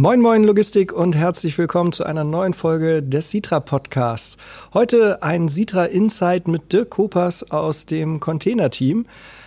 Moin 0.00 0.22
Moin 0.22 0.44
Logistik 0.44 0.94
und 0.94 1.14
herzlich 1.14 1.58
willkommen 1.58 1.92
zu 1.92 2.04
einer 2.04 2.24
neuen 2.24 2.54
Folge 2.54 3.02
des 3.02 3.30
Sitra 3.30 3.60
Podcasts. 3.60 4.38
Heute 4.72 5.22
ein 5.22 5.48
Sitra 5.48 5.84
Insight 5.84 6.48
mit 6.48 6.72
Dirk 6.72 6.88
Kopers 6.88 7.50
aus 7.50 7.84
dem 7.84 8.18
Container-Team. 8.18 9.04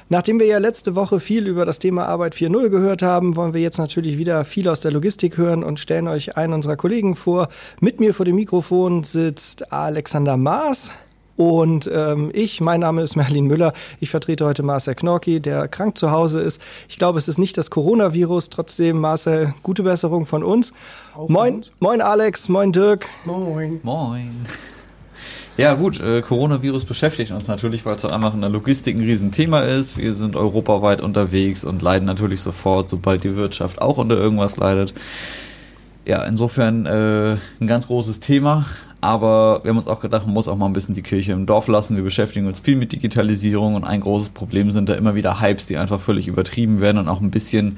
Nachdem 0.09 0.39
wir 0.39 0.45
ja 0.45 0.59
letzte 0.59 0.94
Woche 0.94 1.20
viel 1.20 1.48
über 1.48 1.66
das 1.66 1.80
Thema 1.80 2.05
Arbeit 2.05 2.36
4.0 2.36 2.70
gehört 2.70 3.02
haben, 3.02 3.36
wollen 3.36 3.55
wir 3.55 3.62
jetzt 3.62 3.80
natürlich 3.80 4.20
wieder 4.20 4.45
viel 4.45 4.70
aus 4.70 4.80
der 4.80 4.91
Logistik 4.91 5.38
hören 5.38 5.63
und 5.63 5.80
stellen 5.80 6.08
euch 6.08 6.38
einen 6.38 6.54
unserer 6.54 6.76
Kollegen 6.76 7.16
vor. 7.16 7.49
Mit 7.80 7.99
mir 7.99 8.13
vor 8.13 8.27
dem 8.27 8.35
Mikrofon 8.35 9.04
sitzt 9.04 9.73
Alexander 9.73 10.38
Maas. 10.38 10.91
Und 11.36 11.89
ähm, 11.91 12.29
ich, 12.34 12.61
mein 12.61 12.81
Name 12.81 13.02
ist 13.02 13.16
Merlin 13.16 13.45
Müller. 13.45 13.73
Ich 13.99 14.09
vertrete 14.09 14.45
heute 14.45 14.61
Marcel 14.61 14.95
Knorki, 14.95 15.39
der 15.39 15.67
krank 15.67 15.98
zu 15.98 16.12
Hause 16.12 16.41
ist. 16.41 16.62
Ich 16.88 16.98
glaube, 16.98 17.17
es 17.17 17.27
ist 17.27 17.39
nicht 17.39 17.58
das 17.58 17.71
Coronavirus. 17.71 18.49
Trotzdem, 18.49 18.99
Marcel, 18.99 19.53
gute 19.63 19.84
Besserung 19.84 20.25
von 20.25 20.44
uns. 20.44 20.73
Moin, 21.27 21.66
moin 21.80 22.02
Alex, 22.02 22.49
moin 22.49 22.72
Dirk. 22.72 23.08
Moin. 23.25 23.80
Moin. 23.84 24.45
Ja 25.55 25.75
gut, 25.75 25.99
äh, 25.99 26.22
Coronavirus 26.23 26.85
beschäftigt 26.85 27.31
uns 27.31 27.47
natürlich, 27.47 27.86
weil 27.86 27.95
es 27.95 28.03
auch 28.03 28.11
einfach 28.11 28.34
in 28.34 28.41
der 28.41 28.50
Logistik 28.50 28.97
ein 28.97 29.03
Riesenthema 29.03 29.59
ist. 29.59 29.97
Wir 29.97 30.16
sind 30.16 30.36
europaweit 30.36 31.00
unterwegs 31.00 31.63
und 31.63 31.84
leiden 31.84 32.05
natürlich 32.05 32.41
sofort, 32.41 32.89
sobald 32.89 33.23
die 33.23 33.38
Wirtschaft 33.38 33.80
auch 33.80 33.97
unter 33.97 34.17
irgendwas 34.17 34.58
leidet. 34.58 34.95
Ja, 36.05 36.23
insofern 36.23 36.88
äh, 36.88 37.38
ein 37.61 37.67
ganz 37.67 37.86
großes 37.86 38.20
Thema. 38.20 38.66
Aber 39.03 39.59
wir 39.63 39.70
haben 39.70 39.77
uns 39.77 39.88
auch 39.88 39.99
gedacht, 39.99 40.25
man 40.25 40.34
muss 40.34 40.48
auch 40.48 40.55
mal 40.55 40.66
ein 40.66 40.73
bisschen 40.73 40.95
die 40.95 41.02
Kirche 41.02 41.34
im 41.34 41.45
Dorf 41.45 41.67
lassen. 41.67 41.98
Wir 41.98 42.03
beschäftigen 42.03 42.48
uns 42.48 42.61
viel 42.61 42.77
mit 42.77 42.94
Digitalisierung 42.94 43.75
und 43.75 43.84
ein 43.84 43.99
großes 43.99 44.30
Problem 44.30 44.71
sind 44.71 44.88
da 44.88 44.95
immer 44.95 45.13
wieder 45.13 45.41
Hypes, 45.41 45.67
die 45.67 45.77
einfach 45.77 45.99
völlig 45.99 46.30
übertrieben 46.30 46.80
werden 46.80 46.97
und 46.97 47.09
auch 47.09 47.19
ein 47.19 47.30
bisschen 47.30 47.78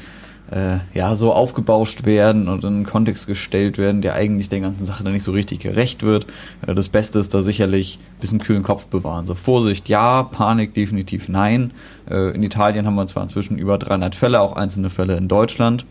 äh, 0.51 0.77
ja 0.93 1.15
so 1.15 1.33
aufgebauscht 1.33 2.05
werden 2.05 2.47
und 2.47 2.63
in 2.63 2.69
einen 2.69 2.85
Kontext 2.85 3.25
gestellt 3.25 3.79
werden, 3.79 4.01
der 4.01 4.13
eigentlich 4.13 4.49
der 4.49 4.59
ganzen 4.59 4.85
Sache 4.85 5.03
dann 5.03 5.13
nicht 5.13 5.23
so 5.23 5.31
richtig 5.31 5.59
gerecht 5.59 6.03
wird. 6.03 6.27
Äh, 6.65 6.75
das 6.75 6.89
Beste 6.89 7.17
ist 7.17 7.33
da 7.33 7.41
sicherlich 7.41 7.97
ein 7.97 8.21
bisschen 8.21 8.39
kühlen 8.39 8.61
Kopf 8.61 8.85
bewahren. 8.85 9.25
So 9.25 9.33
Vorsicht, 9.33 9.89
ja, 9.89 10.21
Panik 10.21 10.75
definitiv 10.75 11.27
nein. 11.27 11.71
Äh, 12.09 12.31
in 12.35 12.43
Italien 12.43 12.85
haben 12.85 12.95
wir 12.95 13.07
zwar 13.07 13.23
inzwischen 13.23 13.57
über 13.57 13.77
300 13.77 14.15
Fälle, 14.15 14.41
auch 14.41 14.55
einzelne 14.55 14.89
Fälle 14.89 15.17
in 15.17 15.27
Deutschland. 15.27 15.85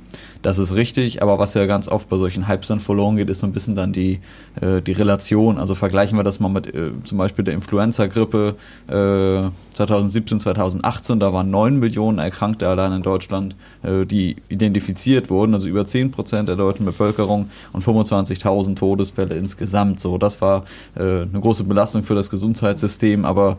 Das 0.44 0.58
ist 0.58 0.74
richtig, 0.74 1.22
aber 1.22 1.38
was 1.38 1.54
ja 1.54 1.64
ganz 1.64 1.88
oft 1.88 2.10
bei 2.10 2.18
solchen 2.18 2.46
Hypes 2.46 2.68
dann 2.68 2.78
verloren 2.78 3.16
geht, 3.16 3.30
ist 3.30 3.38
so 3.38 3.46
ein 3.46 3.54
bisschen 3.54 3.76
dann 3.76 3.94
die, 3.94 4.20
äh, 4.60 4.82
die 4.82 4.92
Relation. 4.92 5.56
Also 5.58 5.74
vergleichen 5.74 6.18
wir 6.18 6.22
das 6.22 6.38
mal 6.38 6.50
mit 6.50 6.72
äh, 6.74 6.90
zum 7.04 7.16
Beispiel 7.16 7.46
der 7.46 7.54
Influenza-Grippe 7.54 8.54
äh, 8.88 9.48
2017, 9.74 10.40
2018, 10.40 11.18
da 11.18 11.32
waren 11.32 11.50
9 11.50 11.80
Millionen 11.80 12.18
Erkrankte 12.18 12.68
allein 12.68 12.92
in 12.92 13.02
Deutschland, 13.02 13.56
die 13.82 14.36
identifiziert 14.48 15.30
wurden, 15.30 15.52
also 15.52 15.68
über 15.68 15.84
10 15.84 16.12
Prozent 16.12 16.48
der 16.48 16.54
deutschen 16.54 16.86
Bevölkerung 16.86 17.50
und 17.72 17.82
25.000 17.82 18.76
Todesfälle 18.76 19.34
insgesamt. 19.34 19.98
So, 19.98 20.16
das 20.16 20.40
war 20.40 20.62
eine 20.94 21.26
große 21.32 21.64
Belastung 21.64 22.04
für 22.04 22.14
das 22.14 22.30
Gesundheitssystem, 22.30 23.24
aber 23.24 23.58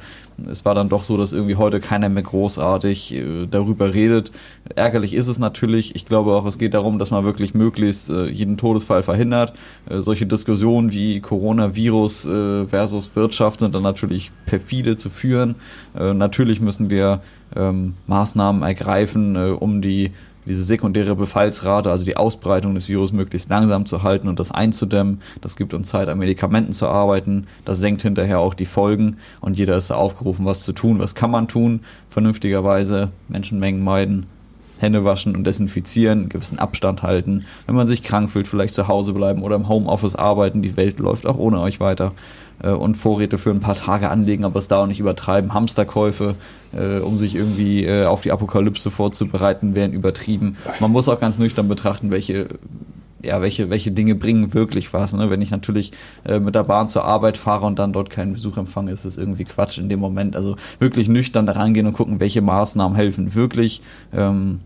es 0.49 0.63
war 0.63 0.73
dann 0.73 0.87
doch 0.87 1.03
so, 1.03 1.17
dass 1.17 1.33
irgendwie 1.33 1.55
heute 1.55 1.81
keiner 1.81 2.07
mehr 2.07 2.23
großartig 2.45 3.13
äh, 3.13 3.47
darüber 3.49 3.93
redet. 3.93 4.31
Ärgerlich 4.75 5.15
ist 5.15 5.27
es 5.27 5.39
natürlich. 5.39 5.95
Ich 5.95 6.05
glaube 6.05 6.35
auch, 6.35 6.45
es 6.45 6.59
geht 6.59 6.75
darum, 6.75 6.99
dass 6.99 7.09
man 7.09 7.23
wirklich 7.23 7.55
möglichst 7.55 8.11
äh, 8.11 8.25
jeden 8.27 8.57
Todesfall 8.57 9.01
verhindert. 9.01 9.53
Äh, 9.89 10.01
solche 10.01 10.27
Diskussionen 10.27 10.91
wie 10.91 11.21
Coronavirus 11.21 12.27
versus 12.67 13.15
Wirtschaft 13.15 13.61
sind 13.61 13.73
dann 13.73 13.83
natürlich 13.83 14.31
perfide 14.45 14.95
zu 14.97 15.09
führen. 15.09 15.55
Natürlich 15.93 16.59
müssen 16.61 16.89
wir 16.89 17.21
ähm, 17.55 17.95
Maßnahmen 18.07 18.61
ergreifen, 18.63 19.35
um 19.55 19.81
die 19.81 20.11
diese 20.45 20.63
sekundäre 20.63 21.15
Befallsrate, 21.15 21.91
also 21.91 22.05
die 22.05 22.17
Ausbreitung 22.17 22.75
des 22.75 22.87
Virus 22.87 23.11
möglichst 23.11 23.49
langsam 23.49 23.85
zu 23.85 24.03
halten 24.03 24.27
und 24.27 24.39
das 24.39 24.51
einzudämmen. 24.51 25.21
Das 25.41 25.55
gibt 25.55 25.73
uns 25.73 25.89
Zeit, 25.89 26.07
an 26.07 26.17
Medikamenten 26.17 26.73
zu 26.73 26.87
arbeiten. 26.87 27.47
Das 27.65 27.79
senkt 27.79 28.01
hinterher 28.01 28.39
auch 28.39 28.53
die 28.53 28.65
Folgen 28.65 29.17
und 29.41 29.57
jeder 29.57 29.77
ist 29.77 29.89
da 29.89 29.95
aufgerufen, 29.95 30.45
was 30.45 30.63
zu 30.63 30.73
tun. 30.73 30.99
Was 30.99 31.15
kann 31.15 31.31
man 31.31 31.47
tun? 31.47 31.81
Vernünftigerweise 32.07 33.11
Menschenmengen 33.27 33.83
meiden, 33.83 34.25
Hände 34.77 35.05
waschen 35.05 35.35
und 35.35 35.45
desinfizieren, 35.45 36.19
einen 36.21 36.29
gewissen 36.29 36.59
Abstand 36.59 37.01
halten. 37.01 37.45
Wenn 37.65 37.75
man 37.75 37.87
sich 37.87 38.03
krank 38.03 38.29
fühlt, 38.29 38.47
vielleicht 38.47 38.73
zu 38.73 38.87
Hause 38.87 39.13
bleiben 39.13 39.41
oder 39.41 39.55
im 39.55 39.69
Homeoffice 39.69 40.15
arbeiten. 40.15 40.61
Die 40.61 40.77
Welt 40.77 40.99
läuft 40.99 41.25
auch 41.25 41.37
ohne 41.37 41.59
euch 41.61 41.79
weiter. 41.79 42.11
Äh, 42.61 42.69
und 42.69 42.95
Vorräte 42.95 43.37
für 43.37 43.51
ein 43.51 43.59
paar 43.59 43.75
Tage 43.75 44.09
anlegen, 44.09 44.45
aber 44.45 44.59
es 44.59 44.67
da 44.67 44.81
auch 44.83 44.87
nicht 44.87 44.99
übertreiben. 44.99 45.53
Hamsterkäufe, 45.53 46.35
äh, 46.73 46.99
um 46.99 47.17
sich 47.17 47.35
irgendwie 47.35 47.85
äh, 47.85 48.05
auf 48.05 48.21
die 48.21 48.31
Apokalypse 48.31 48.91
vorzubereiten, 48.91 49.75
wären 49.75 49.93
übertrieben. 49.93 50.57
Man 50.79 50.91
muss 50.91 51.09
auch 51.09 51.19
ganz 51.19 51.37
nüchtern 51.37 51.67
betrachten, 51.67 52.11
welche 52.11 52.47
ja, 53.23 53.41
welche, 53.41 53.69
welche 53.69 53.91
Dinge 53.91 54.13
bringen 54.13 54.53
wirklich 54.53 54.93
was. 54.93 55.13
Ne? 55.13 55.29
Wenn 55.29 55.41
ich 55.41 55.49
natürlich 55.49 55.91
äh, 56.25 56.39
mit 56.39 56.53
der 56.53 56.63
Bahn 56.63 56.89
zur 56.89 57.05
Arbeit 57.05 57.37
fahre 57.37 57.65
und 57.65 57.79
dann 57.79 57.91
dort 57.91 58.11
keinen 58.11 58.33
Besuch 58.33 58.57
empfange, 58.57 58.91
ist 58.91 59.03
das 59.03 59.17
irgendwie 59.17 59.45
Quatsch 59.45 59.79
in 59.79 59.89
dem 59.89 59.99
Moment. 59.99 60.35
Also 60.35 60.57
wirklich 60.77 61.09
nüchtern 61.09 61.47
da 61.47 61.53
rangehen 61.53 61.87
und 61.87 61.93
gucken, 61.93 62.19
welche 62.19 62.41
Maßnahmen 62.41 62.95
helfen 62.95 63.33
wirklich. 63.33 63.81
Ähm, 64.13 64.59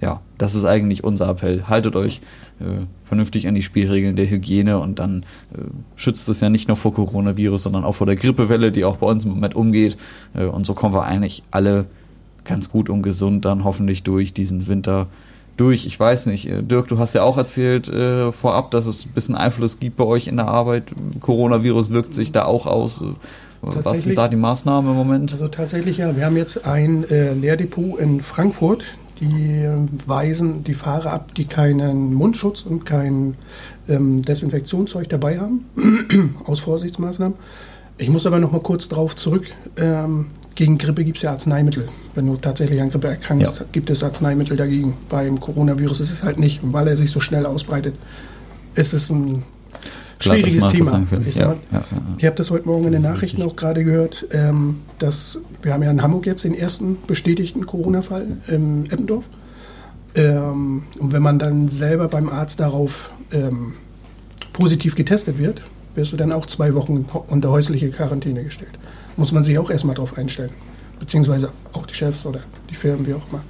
ja, 0.00 0.20
das 0.38 0.54
ist 0.54 0.64
eigentlich 0.64 1.04
unser 1.04 1.28
Appell. 1.28 1.68
Haltet 1.68 1.96
euch 1.96 2.20
äh, 2.60 2.86
vernünftig 3.04 3.48
an 3.48 3.54
die 3.54 3.62
Spielregeln 3.62 4.16
der 4.16 4.28
Hygiene 4.28 4.78
und 4.78 4.98
dann 4.98 5.24
äh, 5.54 5.58
schützt 5.94 6.28
es 6.28 6.40
ja 6.40 6.48
nicht 6.48 6.68
nur 6.68 6.76
vor 6.76 6.94
Coronavirus, 6.94 7.64
sondern 7.64 7.84
auch 7.84 7.94
vor 7.94 8.06
der 8.06 8.16
Grippewelle, 8.16 8.72
die 8.72 8.84
auch 8.84 8.96
bei 8.96 9.06
uns 9.06 9.24
im 9.24 9.30
Moment 9.30 9.54
umgeht. 9.54 9.96
Äh, 10.34 10.44
und 10.44 10.66
so 10.66 10.74
kommen 10.74 10.94
wir 10.94 11.04
eigentlich 11.04 11.42
alle 11.50 11.86
ganz 12.44 12.70
gut 12.70 12.88
und 12.88 13.02
gesund 13.02 13.44
dann 13.44 13.64
hoffentlich 13.64 14.02
durch 14.02 14.32
diesen 14.32 14.66
Winter 14.66 15.08
durch. 15.56 15.86
Ich 15.86 15.98
weiß 15.98 16.26
nicht, 16.26 16.48
äh, 16.48 16.62
Dirk, 16.62 16.88
du 16.88 16.98
hast 16.98 17.14
ja 17.14 17.22
auch 17.22 17.36
erzählt 17.36 17.88
äh, 17.88 18.32
vorab, 18.32 18.70
dass 18.70 18.86
es 18.86 19.06
ein 19.06 19.12
bisschen 19.12 19.34
Einfluss 19.34 19.78
gibt 19.78 19.96
bei 19.96 20.04
euch 20.04 20.26
in 20.26 20.36
der 20.36 20.48
Arbeit. 20.48 20.84
Coronavirus 21.20 21.90
wirkt 21.90 22.14
sich 22.14 22.32
da 22.32 22.44
auch 22.44 22.66
aus. 22.66 23.04
Was 23.62 24.02
sind 24.02 24.16
da 24.16 24.28
die 24.28 24.36
Maßnahmen 24.36 24.90
im 24.90 24.96
Moment? 24.96 25.32
Also 25.32 25.48
tatsächlich 25.48 25.98
ja, 25.98 26.14
wir 26.14 26.24
haben 26.24 26.36
jetzt 26.36 26.64
ein 26.66 27.08
äh, 27.10 27.32
Leerdepot 27.32 27.98
in 27.98 28.20
Frankfurt, 28.20 28.84
die 29.20 29.68
weisen 30.06 30.64
die 30.64 30.74
Fahrer 30.74 31.12
ab, 31.12 31.34
die 31.34 31.46
keinen 31.46 32.14
Mundschutz 32.14 32.62
und 32.62 32.84
kein 32.84 33.36
ähm, 33.88 34.22
Desinfektionszeug 34.22 35.08
dabei 35.08 35.38
haben, 35.38 35.64
aus 36.44 36.60
Vorsichtsmaßnahmen. 36.60 37.36
Ich 37.98 38.10
muss 38.10 38.26
aber 38.26 38.38
noch 38.38 38.52
mal 38.52 38.60
kurz 38.60 38.88
darauf 38.88 39.16
zurück. 39.16 39.46
Ähm, 39.76 40.26
gegen 40.54 40.78
Grippe 40.78 41.04
gibt 41.04 41.18
es 41.18 41.22
ja 41.22 41.32
Arzneimittel. 41.32 41.88
Wenn 42.14 42.26
du 42.26 42.36
tatsächlich 42.36 42.80
an 42.80 42.90
Grippe 42.90 43.08
erkrankst, 43.08 43.60
ja. 43.60 43.66
gibt 43.72 43.90
es 43.90 44.02
Arzneimittel 44.02 44.56
dagegen. 44.56 44.94
Beim 45.08 45.38
Coronavirus 45.40 46.00
ist 46.00 46.12
es 46.12 46.22
halt 46.22 46.38
nicht, 46.38 46.60
weil 46.62 46.88
er 46.88 46.96
sich 46.96 47.10
so 47.10 47.20
schnell 47.20 47.46
ausbreitet. 47.46 47.94
Es 48.74 48.92
ist 48.92 49.10
ein 49.10 49.42
schwieriges 50.20 50.68
Thema. 50.68 51.06
Ich, 51.26 51.36
ja, 51.36 51.56
ja, 51.72 51.84
ich 52.16 52.24
habe 52.24 52.36
das 52.36 52.50
heute 52.50 52.66
Morgen 52.66 52.84
in 52.84 52.92
den 52.92 53.02
Nachrichten 53.02 53.42
auch 53.42 53.56
gerade 53.56 53.84
gehört, 53.84 54.26
ähm, 54.32 54.80
dass 54.98 55.40
wir 55.62 55.72
haben 55.72 55.82
ja 55.82 55.90
in 55.90 56.02
Hamburg 56.02 56.26
jetzt 56.26 56.44
den 56.44 56.54
ersten 56.54 56.98
bestätigten 57.06 57.66
Corona-Fall 57.66 58.26
im 58.48 58.84
Eppendorf. 58.86 59.24
Ähm, 60.14 60.84
und 60.98 61.12
wenn 61.12 61.22
man 61.22 61.38
dann 61.38 61.68
selber 61.68 62.08
beim 62.08 62.28
Arzt 62.28 62.60
darauf 62.60 63.10
ähm, 63.32 63.74
positiv 64.52 64.94
getestet 64.94 65.38
wird, 65.38 65.62
wirst 65.94 66.12
du 66.12 66.16
dann 66.16 66.32
auch 66.32 66.46
zwei 66.46 66.74
Wochen 66.74 67.06
unter 67.28 67.50
häusliche 67.50 67.90
Quarantäne 67.90 68.44
gestellt. 68.44 68.78
Muss 69.16 69.32
man 69.32 69.44
sich 69.44 69.58
auch 69.58 69.70
erstmal 69.70 69.94
darauf 69.94 70.16
einstellen. 70.16 70.50
Beziehungsweise 70.98 71.50
auch 71.72 71.86
die 71.86 71.94
Chefs 71.94 72.24
oder 72.24 72.40
die 72.70 72.74
Firmen, 72.74 73.06
wie 73.06 73.14
auch 73.14 73.28
immer. 73.30 73.42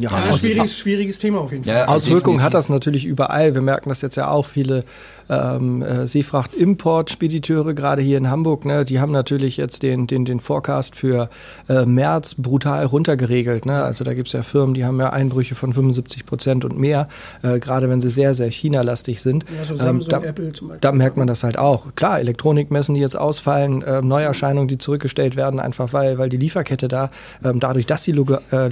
Ja, 0.00 0.26
ja 0.26 0.36
schwieriges, 0.36 0.78
schwieriges 0.78 1.18
Thema 1.18 1.40
auf 1.40 1.52
jeden 1.52 1.64
Fall. 1.64 1.74
Ja, 1.74 1.88
Auswirkungen 1.88 2.42
hat 2.42 2.54
das 2.54 2.68
natürlich 2.68 3.04
überall. 3.04 3.54
Wir 3.54 3.62
merken 3.62 3.88
das 3.88 4.02
jetzt 4.02 4.16
ja 4.16 4.28
auch. 4.30 4.46
Viele 4.46 4.84
ähm, 5.30 5.82
äh, 5.82 6.06
Seefracht-Import-Spediteure, 6.06 7.74
gerade 7.74 8.02
hier 8.02 8.18
in 8.18 8.28
Hamburg, 8.28 8.64
ne, 8.64 8.84
die 8.84 9.00
haben 9.00 9.12
natürlich 9.12 9.56
jetzt 9.56 9.82
den, 9.82 10.06
den, 10.06 10.24
den 10.24 10.40
Forecast 10.40 10.96
für 10.96 11.30
äh, 11.68 11.86
März 11.86 12.34
brutal 12.34 12.84
runtergeregelt. 12.84 13.64
Ne? 13.64 13.82
Also 13.82 14.02
da 14.04 14.14
gibt 14.14 14.26
es 14.26 14.32
ja 14.32 14.42
Firmen, 14.42 14.74
die 14.74 14.84
haben 14.84 14.98
ja 14.98 15.10
Einbrüche 15.10 15.54
von 15.54 15.72
75 15.72 16.26
Prozent 16.26 16.64
und 16.64 16.78
mehr, 16.78 17.08
äh, 17.42 17.60
gerade 17.60 17.88
wenn 17.88 18.00
sie 18.00 18.10
sehr, 18.10 18.34
sehr 18.34 18.50
China-lastig 18.50 19.20
sind. 19.20 19.44
Ja, 19.56 19.64
so 19.64 19.86
ähm, 19.86 20.02
da, 20.08 20.18
Apple 20.18 20.52
zum 20.52 20.68
Beispiel. 20.68 20.80
da 20.80 20.92
merkt 20.92 21.16
man 21.16 21.28
das 21.28 21.44
halt 21.44 21.58
auch. 21.58 21.94
Klar, 21.94 22.18
Elektronikmessen, 22.18 22.96
die 22.96 23.00
jetzt 23.00 23.16
ausfallen, 23.16 23.82
äh, 23.82 24.02
Neuerscheinungen, 24.02 24.68
die 24.68 24.78
zurückgestellt 24.78 25.36
werden, 25.36 25.60
einfach 25.60 25.92
weil, 25.92 26.18
weil 26.18 26.28
die 26.28 26.38
Lieferkette 26.38 26.88
da, 26.88 27.10
ähm, 27.44 27.60
dadurch, 27.60 27.86
dass 27.86 28.02
sie, 28.02 28.12
äh, 28.12 28.36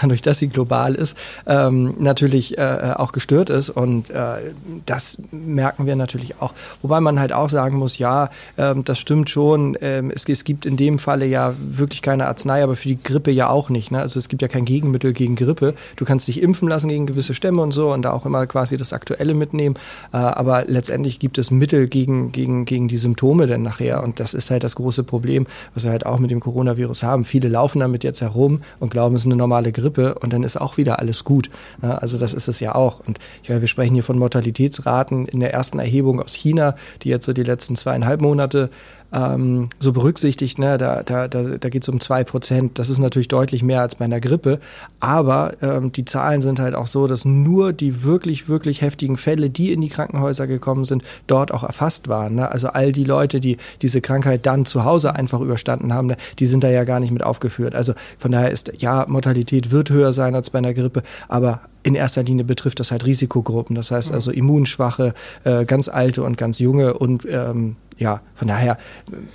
dadurch, 0.00 0.22
dass 0.22 0.37
sie 0.38 0.48
global 0.48 0.94
ist, 0.94 1.16
ähm, 1.46 1.94
natürlich 1.98 2.58
äh, 2.58 2.94
auch 2.96 3.12
gestört 3.12 3.50
ist. 3.50 3.70
Und 3.70 4.10
äh, 4.10 4.52
das 4.86 5.18
merken 5.30 5.86
wir 5.86 5.96
natürlich 5.96 6.40
auch. 6.40 6.52
Wobei 6.82 7.00
man 7.00 7.20
halt 7.20 7.32
auch 7.32 7.48
sagen 7.48 7.76
muss, 7.76 7.98
ja, 7.98 8.30
ähm, 8.56 8.84
das 8.84 8.98
stimmt 8.98 9.30
schon. 9.30 9.76
Ähm, 9.80 10.10
es, 10.14 10.28
es, 10.28 10.44
gibt 10.44 10.66
in 10.66 10.76
dem 10.76 10.98
Falle 10.98 11.26
ja 11.26 11.54
wirklich 11.58 12.02
keine 12.02 12.26
Arznei, 12.26 12.62
aber 12.62 12.76
für 12.76 12.88
die 12.88 13.02
Grippe 13.02 13.30
ja 13.30 13.48
auch 13.48 13.70
nicht. 13.70 13.90
Ne? 13.90 14.00
Also 14.00 14.18
es 14.18 14.28
gibt 14.28 14.42
ja 14.42 14.48
kein 14.48 14.64
Gegenmittel 14.64 15.12
gegen 15.12 15.36
Grippe. 15.36 15.74
Du 15.96 16.04
kannst 16.04 16.28
dich 16.28 16.42
impfen 16.42 16.68
lassen 16.68 16.88
gegen 16.88 17.06
gewisse 17.06 17.34
Stämme 17.34 17.62
und 17.62 17.72
so 17.72 17.92
und 17.92 18.02
da 18.02 18.12
auch 18.12 18.26
immer 18.26 18.46
quasi 18.46 18.76
das 18.76 18.92
Aktuelle 18.92 19.34
mitnehmen. 19.34 19.76
Äh, 20.12 20.16
aber 20.16 20.64
letztendlich 20.66 21.18
gibt 21.18 21.38
es 21.38 21.50
Mittel 21.50 21.88
gegen, 21.88 22.32
gegen, 22.32 22.64
gegen 22.64 22.88
die 22.88 22.96
Symptome 22.96 23.46
dann 23.46 23.62
nachher. 23.62 24.02
Und 24.02 24.20
das 24.20 24.34
ist 24.34 24.50
halt 24.50 24.64
das 24.64 24.76
große 24.76 25.04
Problem, 25.04 25.46
was 25.74 25.84
wir 25.84 25.90
halt 25.90 26.06
auch 26.06 26.18
mit 26.18 26.30
dem 26.30 26.40
Coronavirus 26.40 27.02
haben. 27.02 27.24
Viele 27.24 27.48
laufen 27.48 27.80
damit 27.80 28.04
jetzt 28.04 28.20
herum 28.20 28.62
und 28.80 28.90
glauben, 28.90 29.16
es 29.16 29.22
ist 29.22 29.26
eine 29.26 29.36
normale 29.36 29.72
Grippe. 29.72 30.16
Und 30.28 30.34
dann 30.34 30.42
ist 30.42 30.60
auch 30.60 30.76
wieder 30.76 30.98
alles 30.98 31.24
gut. 31.24 31.48
Ne? 31.80 32.02
Also 32.02 32.18
das 32.18 32.34
ist 32.34 32.48
es 32.48 32.60
ja 32.60 32.74
auch. 32.74 33.00
Und 33.00 33.18
ich 33.42 33.48
meine, 33.48 33.62
wir 33.62 33.68
sprechen 33.68 33.94
hier 33.94 34.02
von 34.02 34.18
Mortalitätsraten 34.18 35.24
in 35.24 35.40
der 35.40 35.54
ersten 35.54 35.78
Erhebung 35.78 36.20
aus 36.20 36.34
China, 36.34 36.76
die 37.00 37.08
jetzt 37.08 37.24
so 37.24 37.32
die 37.32 37.44
letzten 37.44 37.76
zweieinhalb 37.76 38.20
Monate 38.20 38.68
ähm, 39.12 39.70
so 39.78 39.92
berücksichtigt, 39.92 40.58
ne, 40.58 40.78
da, 40.78 41.02
da, 41.02 41.28
da, 41.28 41.42
da 41.58 41.68
geht 41.68 41.82
es 41.82 41.88
um 41.88 42.00
zwei 42.00 42.24
Prozent. 42.24 42.78
Das 42.78 42.90
ist 42.90 42.98
natürlich 42.98 43.28
deutlich 43.28 43.62
mehr 43.62 43.80
als 43.80 43.94
bei 43.94 44.04
einer 44.04 44.20
Grippe. 44.20 44.60
Aber 45.00 45.52
ähm, 45.62 45.92
die 45.92 46.04
Zahlen 46.04 46.40
sind 46.40 46.60
halt 46.60 46.74
auch 46.74 46.86
so, 46.86 47.06
dass 47.06 47.24
nur 47.24 47.72
die 47.72 48.02
wirklich, 48.02 48.48
wirklich 48.48 48.82
heftigen 48.82 49.16
Fälle, 49.16 49.50
die 49.50 49.72
in 49.72 49.80
die 49.80 49.88
Krankenhäuser 49.88 50.46
gekommen 50.46 50.84
sind, 50.84 51.02
dort 51.26 51.52
auch 51.52 51.62
erfasst 51.64 52.08
waren. 52.08 52.34
Ne? 52.34 52.50
Also 52.50 52.68
all 52.68 52.92
die 52.92 53.04
Leute, 53.04 53.40
die 53.40 53.56
diese 53.80 54.00
Krankheit 54.00 54.44
dann 54.46 54.66
zu 54.66 54.84
Hause 54.84 55.14
einfach 55.14 55.40
überstanden 55.40 55.92
haben, 55.94 56.08
ne, 56.08 56.16
die 56.38 56.46
sind 56.46 56.62
da 56.64 56.68
ja 56.68 56.84
gar 56.84 57.00
nicht 57.00 57.10
mit 57.10 57.22
aufgeführt. 57.22 57.74
Also 57.74 57.94
von 58.18 58.32
daher 58.32 58.50
ist, 58.50 58.72
ja, 58.78 59.06
Mortalität 59.08 59.70
wird 59.70 59.90
höher 59.90 60.12
sein 60.12 60.34
als 60.34 60.50
bei 60.50 60.58
einer 60.58 60.74
Grippe, 60.74 61.02
aber 61.28 61.60
in 61.88 61.94
erster 61.94 62.22
Linie 62.22 62.44
betrifft 62.44 62.80
das 62.80 62.90
halt 62.90 63.06
Risikogruppen. 63.06 63.74
Das 63.74 63.90
heißt 63.90 64.12
also 64.12 64.30
immunschwache, 64.30 65.14
äh, 65.44 65.64
ganz 65.64 65.88
alte 65.88 66.22
und 66.22 66.36
ganz 66.36 66.58
junge 66.58 66.94
und 66.94 67.26
ähm, 67.28 67.76
ja, 67.96 68.20
von 68.34 68.46
daher, 68.46 68.78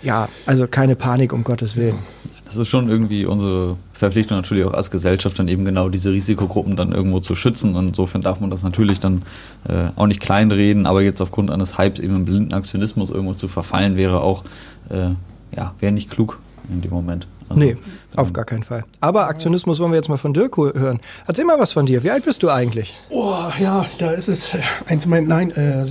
ja, 0.04 0.30
also 0.46 0.68
keine 0.68 0.96
Panik, 0.96 1.34
um 1.34 1.44
Gottes 1.44 1.76
Willen. 1.76 1.98
Das 2.46 2.56
ist 2.56 2.70
schon 2.70 2.88
irgendwie 2.88 3.26
unsere 3.26 3.76
Verpflichtung 3.94 4.38
natürlich 4.38 4.64
auch 4.66 4.74
als 4.74 4.92
Gesellschaft, 4.92 5.38
dann 5.40 5.48
eben 5.48 5.66
genau 5.66 5.90
diese 5.90 6.12
Risikogruppen 6.12 6.76
dann 6.76 6.92
irgendwo 6.92 7.20
zu 7.20 7.36
schützen. 7.36 7.76
Und 7.76 7.88
insofern 7.88 8.22
darf 8.22 8.40
man 8.40 8.52
das 8.52 8.62
natürlich 8.62 9.00
dann 9.00 9.24
äh, 9.68 9.90
auch 9.96 10.06
nicht 10.06 10.22
kleinreden, 10.22 10.86
aber 10.86 11.02
jetzt 11.02 11.20
aufgrund 11.22 11.50
eines 11.50 11.80
Hypes 11.80 12.00
eben 12.00 12.16
im 12.16 12.26
blinden 12.26 12.54
Aktionismus 12.54 13.10
irgendwo 13.10 13.34
zu 13.34 13.48
verfallen, 13.48 13.98
wäre 13.98 14.22
auch, 14.22 14.44
äh, 14.90 15.10
ja, 15.56 15.74
wäre 15.80 15.92
nicht 15.92 16.12
klug 16.12 16.40
in 16.72 16.82
dem 16.82 16.92
Moment. 16.92 17.28
Also, 17.54 17.66
nee, 17.66 17.78
auf 18.16 18.34
gar 18.34 18.46
keinen 18.46 18.64
Fall. 18.64 18.84
Aber 19.00 19.28
Aktionismus 19.28 19.80
wollen 19.80 19.92
wir 19.92 19.98
jetzt 19.98 20.10
mal 20.10 20.18
von 20.18 20.34
Dirk 20.34 20.58
hören. 20.58 21.00
Erzähl 21.28 21.46
mal 21.46 21.60
was 21.60 21.72
von 21.72 21.86
dir. 21.86 22.04
Wie 22.04 22.12
alt 22.12 22.26
bist 22.26 22.44
du 22.44 22.50
eigentlich? 22.50 22.96
Oh, 23.10 23.36
ja, 23.60 23.86
da 24.00 24.12
ist 24.12 24.28
es, 24.28 24.50
eins 24.88 25.06
meint, 25.06 25.28
nein, 25.28 25.52
äh, 25.52 25.86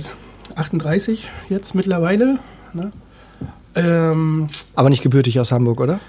38 0.55 1.29
jetzt 1.49 1.73
mittlerweile. 1.75 2.39
Ne? 2.73 2.91
Ähm, 3.75 4.49
Aber 4.75 4.89
nicht 4.89 5.01
gebürtig 5.01 5.39
aus 5.39 5.51
Hamburg, 5.51 5.79
oder? 5.79 5.99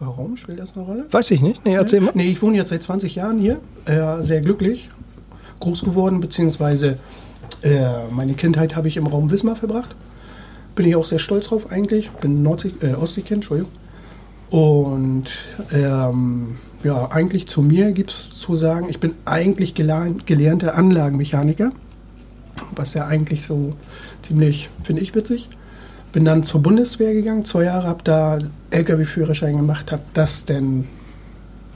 Warum 0.00 0.36
spielt 0.36 0.58
das 0.58 0.74
eine 0.74 0.84
Rolle? 0.84 1.04
Weiß 1.10 1.30
ich 1.30 1.40
nicht. 1.42 1.64
Nee, 1.64 1.74
erzähl 1.74 2.00
mal. 2.00 2.10
Nee, 2.14 2.26
ich 2.28 2.42
wohne 2.42 2.56
jetzt 2.56 2.70
seit 2.70 2.82
20 2.82 3.14
Jahren 3.14 3.38
hier. 3.38 3.60
Äh, 3.84 4.22
sehr 4.22 4.40
glücklich. 4.40 4.90
Groß 5.60 5.84
geworden, 5.84 6.20
beziehungsweise 6.20 6.98
äh, 7.62 8.08
meine 8.10 8.34
Kindheit 8.34 8.74
habe 8.74 8.88
ich 8.88 8.96
im 8.96 9.06
Raum 9.06 9.30
Wismar 9.30 9.54
verbracht. 9.54 9.94
Bin 10.74 10.86
ich 10.86 10.96
auch 10.96 11.04
sehr 11.04 11.18
stolz 11.18 11.46
drauf 11.46 11.70
eigentlich. 11.70 12.10
Bin 12.10 12.42
Nordsee, 12.42 12.72
äh, 12.80 12.94
Ostseekind, 12.94 13.38
Entschuldigung. 13.38 13.72
Und 14.50 15.24
ähm, 15.72 16.58
ja, 16.84 17.10
eigentlich 17.10 17.46
zu 17.46 17.62
mir 17.62 17.92
gibt 17.92 18.10
es 18.10 18.38
zu 18.38 18.54
sagen, 18.54 18.88
ich 18.90 19.00
bin 19.00 19.14
eigentlich 19.24 19.74
gelernter 19.74 20.74
Anlagenmechaniker, 20.74 21.72
was 22.76 22.92
ja 22.94 23.06
eigentlich 23.06 23.44
so 23.46 23.74
ziemlich, 24.20 24.68
finde 24.82 25.02
ich, 25.02 25.14
witzig. 25.14 25.48
Bin 26.12 26.26
dann 26.26 26.42
zur 26.42 26.62
Bundeswehr 26.62 27.14
gegangen, 27.14 27.46
zwei 27.46 27.64
Jahre, 27.64 27.86
habe 27.86 28.04
da 28.04 28.38
LKW-Führerschein 28.70 29.56
gemacht, 29.56 29.92
habe 29.92 30.02
das 30.12 30.44
dann 30.44 30.86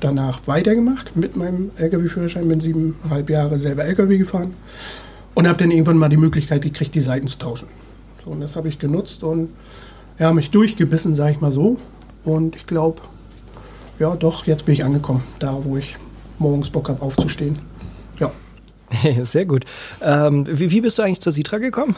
danach 0.00 0.46
weitergemacht 0.46 1.16
mit 1.16 1.36
meinem 1.36 1.70
LKW-Führerschein, 1.78 2.46
bin 2.48 2.60
siebeneinhalb 2.60 3.30
Jahre 3.30 3.58
selber 3.58 3.84
LKW 3.84 4.18
gefahren 4.18 4.54
und 5.34 5.48
habe 5.48 5.58
dann 5.58 5.70
irgendwann 5.70 5.96
mal 5.96 6.08
die 6.08 6.18
Möglichkeit 6.18 6.62
gekriegt, 6.62 6.94
die 6.94 7.00
Seiten 7.00 7.26
zu 7.26 7.38
tauschen. 7.38 7.68
Und 8.26 8.40
das 8.40 8.56
habe 8.56 8.68
ich 8.68 8.78
genutzt 8.78 9.22
und 9.22 9.50
ja, 10.18 10.32
mich 10.32 10.50
durchgebissen, 10.50 11.14
sage 11.14 11.32
ich 11.32 11.40
mal 11.40 11.52
so. 11.52 11.78
Und 12.24 12.56
ich 12.56 12.66
glaube, 12.66 13.02
ja 13.98 14.14
doch, 14.14 14.46
jetzt 14.46 14.64
bin 14.64 14.74
ich 14.74 14.84
angekommen, 14.84 15.22
da 15.38 15.56
wo 15.62 15.76
ich 15.76 15.96
morgens 16.38 16.70
Bock 16.70 16.88
habe 16.88 17.02
aufzustehen. 17.02 17.58
Ja. 18.18 18.32
Sehr 19.24 19.46
gut. 19.46 19.64
Ähm, 20.02 20.46
wie, 20.48 20.70
wie 20.70 20.80
bist 20.80 20.98
du 20.98 21.02
eigentlich 21.02 21.20
zur 21.20 21.32
Sitra 21.32 21.58
gekommen? 21.58 21.96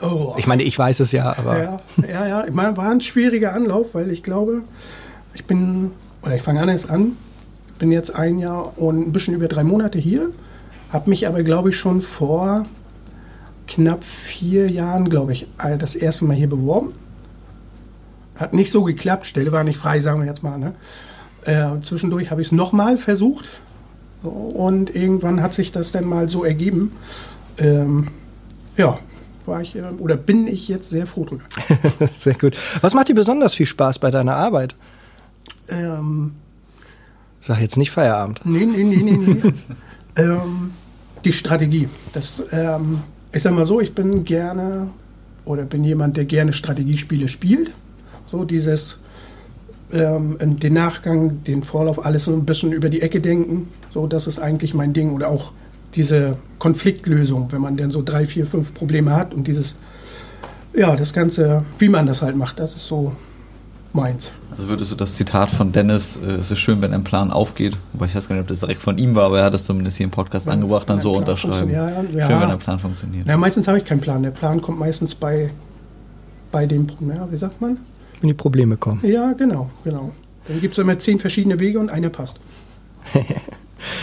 Oh. 0.00 0.34
Ich 0.36 0.46
meine, 0.46 0.62
ich 0.62 0.78
weiß 0.78 1.00
es 1.00 1.12
ja, 1.12 1.36
aber. 1.36 1.58
Ja, 1.58 1.76
ja, 2.08 2.28
ja. 2.28 2.46
Ich 2.46 2.52
meine, 2.52 2.76
war 2.76 2.90
ein 2.90 3.00
schwieriger 3.00 3.54
Anlauf, 3.54 3.94
weil 3.94 4.10
ich 4.10 4.22
glaube, 4.22 4.62
ich 5.34 5.44
bin, 5.46 5.92
oder 6.22 6.36
ich 6.36 6.42
fange 6.42 6.60
an 6.60 6.68
erst 6.68 6.90
an, 6.90 7.12
bin 7.78 7.92
jetzt 7.92 8.14
ein 8.14 8.38
Jahr 8.38 8.78
und 8.78 9.08
ein 9.08 9.12
bisschen 9.12 9.34
über 9.34 9.48
drei 9.48 9.64
Monate 9.64 9.98
hier, 9.98 10.30
habe 10.92 11.10
mich 11.10 11.26
aber, 11.26 11.42
glaube 11.42 11.70
ich, 11.70 11.76
schon 11.76 12.02
vor 12.02 12.66
knapp 13.66 14.04
vier 14.04 14.70
Jahren, 14.70 15.08
glaube 15.08 15.32
ich, 15.32 15.46
das 15.78 15.96
erste 15.96 16.24
Mal 16.24 16.36
hier 16.36 16.48
beworben. 16.48 16.92
Hat 18.36 18.52
nicht 18.52 18.70
so 18.70 18.84
geklappt, 18.84 19.26
Stelle 19.26 19.52
war 19.52 19.64
nicht 19.64 19.78
frei, 19.78 20.00
sagen 20.00 20.20
wir 20.20 20.26
jetzt 20.26 20.42
mal. 20.42 20.58
Ne? 20.58 20.74
Äh, 21.44 21.80
zwischendurch 21.82 22.30
habe 22.30 22.42
ich 22.42 22.48
es 22.48 22.52
nochmal 22.52 22.98
versucht 22.98 23.46
und 24.22 24.94
irgendwann 24.94 25.42
hat 25.42 25.54
sich 25.54 25.72
das 25.72 25.92
dann 25.92 26.04
mal 26.04 26.28
so 26.28 26.44
ergeben. 26.44 26.92
Ähm, 27.58 28.08
ja, 28.76 28.98
war 29.46 29.62
ich 29.62 29.76
oder 29.98 30.16
bin 30.16 30.46
ich 30.46 30.68
jetzt 30.68 30.90
sehr 30.90 31.06
froh 31.06 31.24
drüber. 31.24 31.44
sehr 32.12 32.34
gut. 32.34 32.56
Was 32.82 32.94
macht 32.94 33.08
dir 33.08 33.14
besonders 33.14 33.54
viel 33.54 33.66
Spaß 33.66 33.98
bei 34.00 34.10
deiner 34.10 34.34
Arbeit? 34.34 34.76
Ähm, 35.68 36.32
Sag 37.40 37.60
jetzt 37.60 37.76
nicht 37.76 37.90
Feierabend. 37.90 38.40
Nee, 38.44 38.66
nee, 38.66 38.82
nee, 38.82 39.02
nee. 39.02 39.16
nee. 39.16 39.52
ähm, 40.16 40.72
die 41.24 41.32
Strategie. 41.32 41.88
Das, 42.12 42.42
ähm, 42.50 43.02
ich 43.36 43.42
sag 43.42 43.54
mal 43.54 43.66
so, 43.66 43.80
ich 43.80 43.94
bin 43.94 44.24
gerne 44.24 44.88
oder 45.44 45.64
bin 45.64 45.84
jemand, 45.84 46.16
der 46.16 46.24
gerne 46.24 46.54
Strategiespiele 46.54 47.28
spielt. 47.28 47.70
So 48.30 48.44
dieses 48.44 49.00
ähm, 49.92 50.36
den 50.40 50.72
Nachgang, 50.72 51.44
den 51.44 51.62
Vorlauf, 51.62 52.04
alles 52.04 52.24
so 52.24 52.32
ein 52.32 52.46
bisschen 52.46 52.72
über 52.72 52.88
die 52.88 53.02
Ecke 53.02 53.20
denken. 53.20 53.68
So, 53.92 54.06
das 54.06 54.26
ist 54.26 54.38
eigentlich 54.38 54.72
mein 54.72 54.94
Ding. 54.94 55.12
Oder 55.12 55.28
auch 55.28 55.52
diese 55.94 56.38
Konfliktlösung, 56.58 57.52
wenn 57.52 57.60
man 57.60 57.76
dann 57.76 57.90
so 57.90 58.02
drei, 58.02 58.26
vier, 58.26 58.46
fünf 58.46 58.72
Probleme 58.72 59.14
hat 59.14 59.34
und 59.34 59.46
dieses, 59.46 59.76
ja, 60.74 60.96
das 60.96 61.12
Ganze, 61.12 61.64
wie 61.78 61.90
man 61.90 62.06
das 62.06 62.22
halt 62.22 62.36
macht, 62.36 62.58
das 62.58 62.74
ist 62.74 62.86
so 62.86 63.12
meins. 63.92 64.32
Also 64.56 64.70
würdest 64.70 64.90
du 64.90 64.96
das 64.96 65.16
Zitat 65.16 65.50
von 65.50 65.72
Dennis, 65.72 66.16
äh, 66.16 66.30
es 66.32 66.50
ist 66.50 66.60
schön, 66.60 66.80
wenn 66.80 66.94
ein 66.94 67.04
Plan 67.04 67.30
aufgeht, 67.30 67.76
wobei 67.92 68.06
ich 68.06 68.14
weiß 68.14 68.28
gar 68.28 68.36
nicht, 68.36 68.42
ob 68.42 68.48
das 68.48 68.60
direkt 68.60 68.80
von 68.80 68.96
ihm 68.96 69.14
war, 69.14 69.26
aber 69.26 69.40
er 69.40 69.44
hat 69.44 69.54
es 69.54 69.64
zumindest 69.64 69.98
hier 69.98 70.04
im 70.04 70.10
Podcast 70.10 70.46
wenn, 70.46 70.54
angebracht, 70.54 70.88
dann 70.88 70.98
so 70.98 71.14
unterschreiben. 71.14 71.70
Ja, 71.70 71.90
ja. 71.90 72.26
Schön, 72.26 72.40
wenn 72.40 72.50
ein 72.50 72.58
Plan 72.58 72.78
funktioniert. 72.78 73.28
Ja, 73.28 73.36
meistens 73.36 73.68
habe 73.68 73.78
ich 73.78 73.84
keinen 73.84 74.00
Plan. 74.00 74.22
Der 74.22 74.30
Plan 74.30 74.62
kommt 74.62 74.78
meistens 74.78 75.14
bei, 75.14 75.50
bei 76.52 76.64
dem, 76.64 76.86
ja, 77.00 77.30
wie 77.30 77.36
sagt 77.36 77.60
man? 77.60 77.78
Wenn 78.20 78.28
die 78.28 78.34
Probleme 78.34 78.78
kommen. 78.78 79.00
Ja, 79.02 79.32
genau, 79.34 79.68
genau. 79.84 80.12
Dann 80.48 80.60
gibt 80.60 80.72
es 80.72 80.78
immer 80.78 80.98
zehn 80.98 81.18
verschiedene 81.18 81.60
Wege 81.60 81.78
und 81.78 81.90
einer 81.90 82.08
passt. 82.08 82.40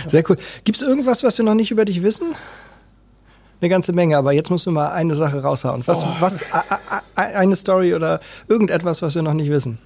Sehr 0.07 0.24
cool. 0.29 0.38
Gibt 0.65 0.75
es 0.75 0.83
irgendwas, 0.83 1.24
was 1.24 1.38
wir 1.38 1.45
noch 1.45 1.55
nicht 1.55 1.72
über 1.72 1.83
dich 1.83 2.03
wissen? 2.03 2.36
Eine 3.60 3.69
ganze 3.69 3.91
Menge, 3.93 4.17
aber 4.17 4.33
jetzt 4.33 4.51
musst 4.51 4.67
du 4.67 4.72
mal 4.72 4.91
eine 4.91 5.15
Sache 5.15 5.41
raushauen. 5.41 5.81
Was, 5.88 6.03
oh. 6.03 6.07
was 6.19 6.43
a, 6.51 6.63
a, 7.15 7.22
eine 7.22 7.55
Story 7.55 7.95
oder 7.95 8.19
irgendetwas, 8.48 9.01
was 9.01 9.15
wir 9.15 9.24
noch 9.24 9.33
nicht 9.33 9.50
wissen? 9.50 9.79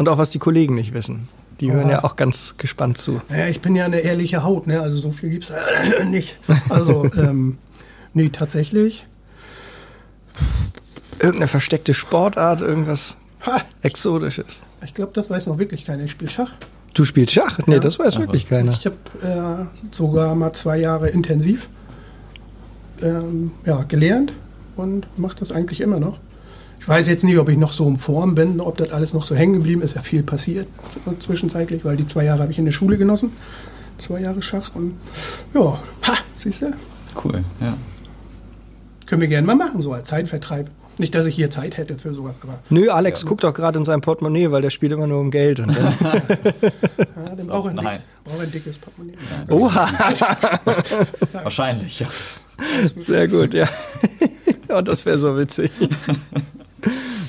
Und 0.00 0.08
auch 0.08 0.16
was 0.16 0.30
die 0.30 0.38
Kollegen 0.38 0.76
nicht 0.76 0.94
wissen. 0.94 1.28
Die 1.60 1.68
oh. 1.68 1.74
hören 1.74 1.90
ja 1.90 2.04
auch 2.04 2.16
ganz 2.16 2.54
gespannt 2.56 2.96
zu. 2.96 3.20
Naja, 3.28 3.48
ich 3.48 3.60
bin 3.60 3.76
ja 3.76 3.84
eine 3.84 3.98
ehrliche 4.00 4.42
Haut, 4.42 4.66
ne? 4.66 4.80
also 4.80 4.96
so 4.96 5.12
viel 5.12 5.28
gibt 5.28 5.44
es 5.44 5.50
äh, 5.50 6.04
nicht. 6.10 6.38
Also, 6.70 7.04
ähm, 7.18 7.58
nee, 8.14 8.30
tatsächlich. 8.30 9.04
Irgendeine 11.18 11.48
versteckte 11.48 11.92
Sportart, 11.92 12.62
irgendwas 12.62 13.18
ha. 13.44 13.60
Exotisches. 13.82 14.62
Ich 14.82 14.94
glaube, 14.94 15.12
das 15.12 15.28
weiß 15.28 15.48
noch 15.48 15.58
wirklich 15.58 15.84
keiner. 15.84 16.04
Ich 16.04 16.12
spiele 16.12 16.30
Schach. 16.30 16.54
Du 16.94 17.04
spielst 17.04 17.34
Schach? 17.34 17.58
Nee, 17.66 17.74
ja. 17.74 17.80
das 17.80 17.98
weiß 17.98 18.16
Ach, 18.16 18.20
wirklich 18.20 18.48
keiner. 18.48 18.72
Ich 18.72 18.86
habe 18.86 18.96
äh, 19.20 19.94
sogar 19.94 20.34
mal 20.34 20.54
zwei 20.54 20.78
Jahre 20.78 21.10
intensiv 21.10 21.68
ähm, 23.02 23.50
ja, 23.66 23.82
gelernt 23.82 24.32
und 24.76 25.06
mache 25.18 25.36
das 25.38 25.52
eigentlich 25.52 25.82
immer 25.82 26.00
noch. 26.00 26.18
Ich 26.80 26.88
weiß 26.88 27.08
jetzt 27.08 27.24
nicht, 27.24 27.38
ob 27.38 27.48
ich 27.50 27.58
noch 27.58 27.74
so 27.74 27.86
in 27.86 27.98
Form 27.98 28.34
bin, 28.34 28.58
ob 28.58 28.78
das 28.78 28.90
alles 28.90 29.12
noch 29.12 29.24
so 29.24 29.34
hängen 29.34 29.52
geblieben 29.54 29.82
ist. 29.82 29.96
Ja 29.96 30.02
viel 30.02 30.22
passiert 30.22 30.66
zwischenzeitlich, 31.20 31.84
weil 31.84 31.96
die 31.96 32.06
zwei 32.06 32.24
Jahre 32.24 32.42
habe 32.42 32.52
ich 32.52 32.58
in 32.58 32.64
der 32.64 32.72
Schule 32.72 32.96
genossen. 32.96 33.32
Zwei 33.98 34.20
Jahre 34.20 34.40
Schach 34.40 34.74
und 34.74 34.94
ja, 35.54 35.60
ha, 35.60 36.14
siehst 36.34 36.62
du? 36.62 36.72
Cool, 37.22 37.44
ja. 37.60 37.74
Können 39.06 39.20
wir 39.20 39.28
gerne 39.28 39.46
mal 39.46 39.56
machen, 39.56 39.80
so 39.80 39.92
als 39.92 40.08
Zeitvertreib. 40.08 40.70
Nicht, 40.98 41.14
dass 41.14 41.26
ich 41.26 41.34
hier 41.34 41.50
Zeit 41.50 41.76
hätte 41.76 41.98
für 41.98 42.14
sowas. 42.14 42.36
Aber 42.42 42.58
Nö, 42.70 42.90
Alex 42.90 43.22
ja. 43.22 43.28
guckt 43.28 43.44
doch 43.44 43.54
gerade 43.54 43.78
in 43.78 43.84
sein 43.84 44.00
Portemonnaie, 44.00 44.50
weil 44.50 44.62
der 44.62 44.70
spielt 44.70 44.92
immer 44.92 45.06
nur 45.06 45.20
um 45.20 45.30
Geld. 45.30 45.60
Und 45.60 45.76
dann 45.76 45.94
ja, 46.00 47.34
dann 47.36 47.46
braucht 47.46 47.74
er 47.74 47.86
ein, 47.86 48.00
brauch 48.24 48.40
ein 48.40 48.50
dickes 48.50 48.78
Portemonnaie. 48.78 49.16
Oha! 49.50 49.90
Wahrscheinlich, 51.32 52.00
ja. 52.00 52.08
Sehr 52.96 53.28
gut, 53.28 53.54
ja. 53.54 53.68
Und 54.68 54.88
das 54.88 55.04
wäre 55.04 55.18
so 55.18 55.36
witzig. 55.36 55.70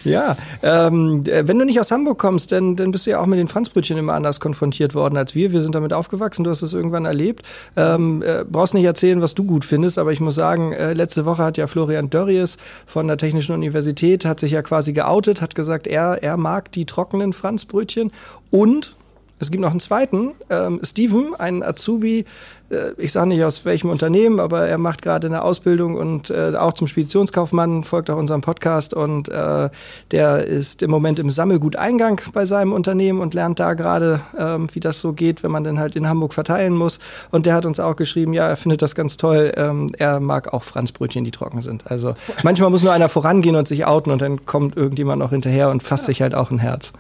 Ja, 0.04 0.36
ähm, 0.64 1.24
wenn 1.26 1.60
du 1.60 1.66
nicht 1.66 1.80
aus 1.80 1.92
Hamburg 1.92 2.18
kommst, 2.18 2.52
dann, 2.52 2.76
dann 2.76 2.92
bist 2.92 3.06
du 3.06 3.12
ja 3.12 3.20
auch 3.20 3.26
mit 3.26 3.40
den 3.40 3.48
Franzbrötchen 3.48 3.98
immer 3.98 4.14
anders 4.14 4.40
konfrontiert 4.40 4.96
worden 4.96 5.18
als 5.18 5.36
wir. 5.36 5.52
Wir 5.52 5.62
sind 5.62 5.76
damit 5.76 5.94
aufgewachsen, 5.94 6.44
du 6.44 6.50
hast 6.50 6.62
es 6.62 6.74
irgendwann 6.74 7.06
erlebt. 7.06 7.46
Ähm, 7.76 8.22
äh, 8.24 8.44
brauchst 8.50 8.74
nicht 8.74 8.86
erzählen, 8.86 9.22
was 9.22 9.36
du 9.36 9.44
gut 9.44 9.66
findest, 9.66 9.98
aber 9.98 10.12
ich 10.12 10.20
muss 10.20 10.36
sagen, 10.36 10.74
äh, 10.74 10.94
letzte 10.94 11.26
Woche 11.26 11.44
hat 11.44 11.58
ja 11.58 11.68
Florian 11.68 12.10
Dörries 12.10 12.58
von 12.86 13.08
der 13.08 13.18
Technischen 13.18 13.54
Universität, 13.54 14.26
hat 14.26 14.40
sich 14.40 14.52
ja 14.52 14.62
quasi 14.62 14.94
geoutet, 14.94 15.42
hat 15.42 15.56
gesagt, 15.56 15.88
er, 15.88 16.24
er 16.24 16.38
mag 16.38 16.72
die 16.72 16.86
trockenen 16.86 17.34
Franzbrötchen 17.34 18.12
und 18.50 18.96
Es 19.42 19.50
gibt 19.50 19.62
noch 19.62 19.72
einen 19.72 19.80
zweiten, 19.80 20.34
ähm, 20.52 20.80
Steven, 20.84 21.34
ein 21.36 21.64
Azubi, 21.64 22.26
äh, 22.70 22.92
ich 22.98 23.12
sage 23.12 23.30
nicht 23.30 23.44
aus 23.44 23.66
welchem 23.66 23.90
Unternehmen, 23.90 24.40
aber 24.40 24.68
er 24.68 24.78
macht 24.78 25.02
gerade 25.02 25.26
eine 25.26 25.44
Ausbildung 25.44 25.96
und 25.96 26.30
äh, 26.30 26.54
auch 26.56 26.74
zum 26.74 26.86
Speditionskaufmann, 26.86 27.84
folgt 27.84 28.12
auch 28.12 28.18
unserem 28.18 28.42
Podcast 28.42 28.94
und 28.94 29.30
äh, 29.30 29.70
der 30.12 30.46
ist 30.46 30.84
im 30.84 30.92
Moment 30.92 31.18
im 31.18 31.32
Sammelguteingang 31.32 32.22
bei 32.34 32.46
seinem 32.46 32.72
Unternehmen 32.72 33.20
und 33.20 33.34
lernt 33.34 33.60
da 33.60 33.74
gerade, 33.74 34.22
ähm, 34.38 34.68
wie 34.74 34.80
das 34.80 35.02
so 35.02 35.14
geht, 35.14 35.42
wenn 35.42 35.50
man 35.50 35.64
dann 35.64 35.80
halt 35.80 35.96
in 35.96 36.08
Hamburg 36.08 36.36
verteilen 36.36 36.76
muss. 36.76 37.00
Und 37.32 37.48
der 37.48 37.56
hat 37.56 37.66
uns 37.66 37.80
auch 37.80 37.96
geschrieben, 37.96 38.34
ja, 38.34 38.48
er 38.48 38.58
findet 38.58 38.84
das 38.84 38.94
ganz 38.94 39.18
toll. 39.18 39.52
Ähm, 39.56 39.92
er 39.98 40.20
mag 40.20 40.54
auch 40.54 40.62
Franzbrötchen, 40.62 41.24
die 41.24 41.32
trocken 41.32 41.62
sind. 41.62 41.90
Also 41.90 42.14
manchmal 42.44 42.70
muss 42.70 42.84
nur 42.84 42.94
einer 42.94 43.10
vorangehen 43.10 43.56
und 43.56 43.68
sich 43.68 43.88
outen 43.88 44.12
und 44.12 44.22
dann 44.22 44.46
kommt 44.46 44.78
irgendjemand 44.78 45.20
noch 45.20 45.32
hinterher 45.32 45.72
und 45.72 45.82
fasst 45.82 46.04
ja. 46.04 46.08
sich 46.08 46.22
halt 46.22 46.36
auch 46.36 46.52
ein 46.52 46.60
Herz. 46.60 46.94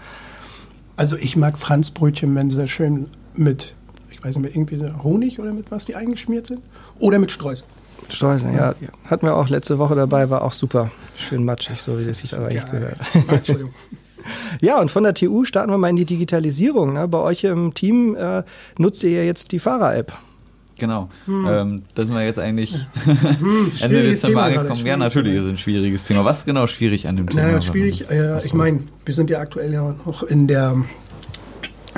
Also 0.95 1.15
ich 1.15 1.35
mag 1.35 1.57
Franzbrötchen, 1.57 2.35
wenn 2.35 2.49
sie 2.49 2.67
schön 2.67 3.07
mit, 3.35 3.73
ich 4.11 4.23
weiß 4.23 4.35
nicht 4.35 4.41
mehr, 4.41 4.51
irgendwie 4.51 5.03
Honig 5.03 5.39
oder 5.39 5.53
mit 5.53 5.71
was 5.71 5.85
die 5.85 5.95
eingeschmiert 5.95 6.47
sind. 6.47 6.61
Oder 6.99 7.19
mit 7.19 7.31
Streusel. 7.31 7.65
Streusel, 8.09 8.53
ja. 8.53 8.75
ja. 8.79 8.89
Hatten 9.05 9.25
wir 9.25 9.35
auch 9.35 9.49
letzte 9.49 9.79
Woche 9.79 9.95
dabei, 9.95 10.29
war 10.29 10.43
auch 10.43 10.51
super. 10.51 10.91
Schön 11.17 11.45
matschig, 11.45 11.81
so 11.81 11.99
wie 11.99 12.05
das 12.05 12.19
sich 12.19 12.35
aber 12.35 12.47
eigentlich 12.47 12.69
gehört. 12.69 12.97
Entschuldigung. 13.27 13.73
Ja, 14.61 14.79
und 14.79 14.91
von 14.91 15.03
der 15.03 15.15
TU 15.15 15.45
starten 15.45 15.71
wir 15.71 15.79
mal 15.79 15.89
in 15.89 15.95
die 15.95 16.05
Digitalisierung. 16.05 16.93
Ne? 16.93 17.07
Bei 17.07 17.17
euch 17.17 17.43
im 17.43 17.73
Team 17.73 18.15
äh, 18.15 18.43
nutzt 18.77 19.01
ihr 19.03 19.09
ja 19.09 19.23
jetzt 19.23 19.51
die 19.51 19.57
Fahrer-App. 19.57 20.13
Genau. 20.81 21.09
Hm. 21.27 21.47
Ähm, 21.47 21.81
da 21.93 22.03
sind 22.03 22.15
wir 22.15 22.25
jetzt 22.25 22.39
eigentlich 22.39 22.87
hm, 23.03 23.71
Ende 23.81 24.01
Dezember 24.01 24.45
angekommen. 24.45 24.83
Ja, 24.83 24.97
natürlich 24.97 25.35
ist 25.35 25.43
es 25.43 25.49
ein 25.49 25.59
schwieriges 25.59 26.03
Thema. 26.05 26.25
Was 26.25 26.39
ist 26.39 26.45
genau 26.45 26.65
schwierig 26.65 27.07
an 27.07 27.17
dem 27.17 27.29
Thema? 27.29 27.43
Naja, 27.43 27.61
schwierig, 27.61 28.09
äh, 28.09 28.43
ich 28.43 28.53
meine, 28.55 28.85
wir 29.05 29.13
sind 29.13 29.29
ja 29.29 29.39
aktuell 29.39 29.71
ja 29.71 29.95
noch 30.03 30.23
in 30.23 30.47
der, 30.47 30.75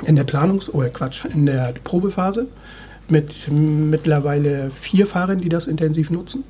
in 0.06 0.18
der 0.18 0.25
Planungs-, 0.25 0.70
oder 0.70 0.90
Quatsch, 0.90 1.24
in 1.24 1.46
der 1.46 1.74
Probephase 1.86 2.48
mit 3.08 3.50
mittlerweile 3.50 4.70
vier 4.70 5.08
Fahrern, 5.08 5.38
die 5.38 5.48
das 5.48 5.68
intensiv 5.68 6.12
nutzen. 6.12 6.44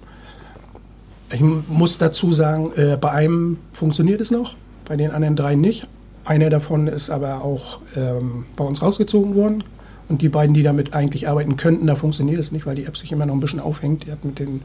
Ich 1.31 1.41
muss 1.41 1.99
dazu 1.99 2.33
sagen, 2.33 2.71
äh, 2.77 2.97
bei 2.99 3.11
einem 3.11 3.57
funktioniert 3.73 4.21
es 4.21 4.31
noch, 4.31 4.55
bei 4.85 4.95
den 4.95 5.11
anderen 5.11 5.35
drei 5.35 5.53
nicht. 5.53 5.87
Einer 6.25 6.49
davon 6.49 6.87
ist 6.87 7.11
aber 7.11 7.43
auch 7.43 7.79
ähm, 7.95 8.45
bei 8.55 8.63
uns 8.63 8.81
rausgezogen 8.81 9.35
worden, 9.35 9.63
und 10.09 10.21
die 10.21 10.29
beiden, 10.29 10.53
die 10.53 10.63
damit 10.63 10.93
eigentlich 10.93 11.27
arbeiten 11.27 11.57
könnten, 11.57 11.87
da 11.87 11.95
funktioniert 11.95 12.39
es 12.39 12.51
nicht, 12.51 12.65
weil 12.65 12.75
die 12.75 12.85
App 12.85 12.97
sich 12.97 13.11
immer 13.11 13.25
noch 13.25 13.33
ein 13.33 13.39
bisschen 13.39 13.59
aufhängt. 13.59 14.05
Die 14.05 14.11
hat 14.11 14.25
mit 14.25 14.39
dem 14.39 14.61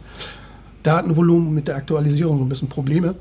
Datenvolumen, 0.83 1.54
mit 1.54 1.68
der 1.68 1.76
Aktualisierung 1.76 2.38
so 2.38 2.45
ein 2.45 2.49
bisschen 2.49 2.68
Probleme. 2.68 3.14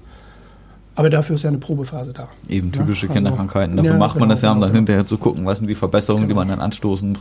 Aber 0.96 1.12
dafür 1.12 1.36
ist 1.36 1.44
ja 1.44 1.50
eine 1.50 1.60
Probephase 1.60 2.12
da. 2.12 2.28
Eben 2.50 2.72
typische 2.72 3.06
ja, 3.06 3.14
Kinderkrankheiten. 3.14 3.78
Dafür 3.78 3.92
ja, 3.92 3.98
macht 3.98 4.16
man 4.16 4.30
genau, 4.30 4.34
das 4.34 4.42
ja, 4.42 4.52
um 4.52 4.60
dann 4.60 4.70
genau, 4.70 4.78
hinterher 4.78 5.06
zu 5.06 5.20
gucken, 5.20 5.46
was 5.46 5.60
sind 5.60 5.68
die 5.68 5.76
Verbesserungen, 5.76 6.28
genau. 6.28 6.42
die 6.42 6.48
man 6.48 6.58
dann 6.58 6.66
anstoßen 6.66 7.18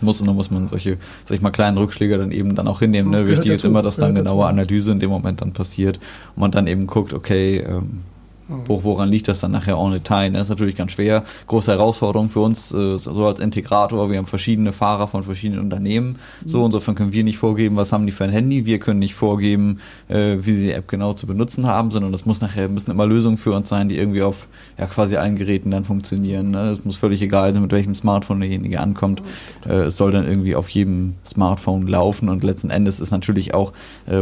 muss. 0.00 0.20
Und 0.20 0.28
dann 0.28 0.36
muss 0.36 0.50
man 0.50 0.68
solche, 0.68 0.96
sag 1.24 1.36
ich 1.36 1.42
mal, 1.42 1.50
kleinen 1.50 1.76
Rückschläge 1.76 2.16
dann 2.16 2.30
eben 2.30 2.54
dann 2.54 2.66
auch 2.66 2.78
hinnehmen. 2.78 3.10
Ne? 3.10 3.26
Wichtig 3.28 3.50
ist 3.50 3.66
immer, 3.66 3.82
dass 3.82 3.96
dann 3.96 4.14
genaue 4.14 4.46
Analyse 4.46 4.92
in 4.92 5.00
dem 5.00 5.10
Moment 5.10 5.42
dann 5.42 5.52
passiert 5.52 6.00
und 6.34 6.40
man 6.40 6.50
dann 6.50 6.66
eben 6.66 6.86
guckt, 6.86 7.12
okay, 7.12 7.58
ähm, 7.58 8.00
woran 8.48 9.10
liegt 9.10 9.28
das 9.28 9.40
dann 9.40 9.52
nachher 9.52 9.76
en 9.76 9.92
Detail? 9.92 10.30
Das 10.32 10.42
ist 10.42 10.48
natürlich 10.48 10.74
ganz 10.74 10.92
schwer. 10.92 11.24
Große 11.46 11.70
Herausforderung 11.70 12.30
für 12.30 12.40
uns, 12.40 12.72
äh, 12.72 12.96
so 12.96 13.26
als 13.26 13.40
Integrator. 13.40 14.10
Wir 14.10 14.18
haben 14.18 14.26
verschiedene 14.26 14.72
Fahrer 14.72 15.06
von 15.08 15.22
verschiedenen 15.22 15.60
Unternehmen. 15.60 16.16
So, 16.46 16.60
mhm. 16.60 16.66
insofern 16.66 16.94
können 16.94 17.12
wir 17.12 17.24
nicht 17.24 17.38
vorgeben, 17.38 17.76
was 17.76 17.92
haben 17.92 18.06
die 18.06 18.12
für 18.12 18.24
ein 18.24 18.30
Handy. 18.30 18.64
Wir 18.64 18.78
können 18.78 19.00
nicht 19.00 19.14
vorgeben, 19.14 19.80
äh, 20.08 20.38
wie 20.40 20.52
sie 20.52 20.62
die 20.62 20.72
App 20.72 20.88
genau 20.88 21.12
zu 21.12 21.26
benutzen 21.26 21.66
haben, 21.66 21.90
sondern 21.90 22.10
das 22.10 22.24
muss 22.24 22.40
nachher, 22.40 22.68
müssen 22.68 22.90
immer 22.90 23.06
Lösungen 23.06 23.36
für 23.36 23.52
uns 23.52 23.68
sein, 23.68 23.88
die 23.88 23.98
irgendwie 23.98 24.22
auf 24.22 24.48
ja, 24.78 24.86
quasi 24.86 25.16
allen 25.16 25.36
Geräten 25.36 25.70
dann 25.70 25.84
funktionieren. 25.84 26.52
Ne? 26.52 26.70
Es 26.70 26.84
muss 26.84 26.96
völlig 26.96 27.20
egal 27.20 27.52
sein, 27.52 27.62
mit 27.62 27.72
welchem 27.72 27.94
Smartphone 27.94 28.40
derjenige 28.40 28.80
ankommt. 28.80 29.22
Äh, 29.66 29.82
es 29.82 29.98
soll 29.98 30.12
dann 30.12 30.26
irgendwie 30.26 30.54
auf 30.54 30.70
jedem 30.70 31.16
Smartphone 31.26 31.86
laufen 31.86 32.30
und 32.30 32.42
letzten 32.42 32.70
Endes 32.70 33.00
ist 33.00 33.10
natürlich 33.10 33.54
auch 33.54 33.72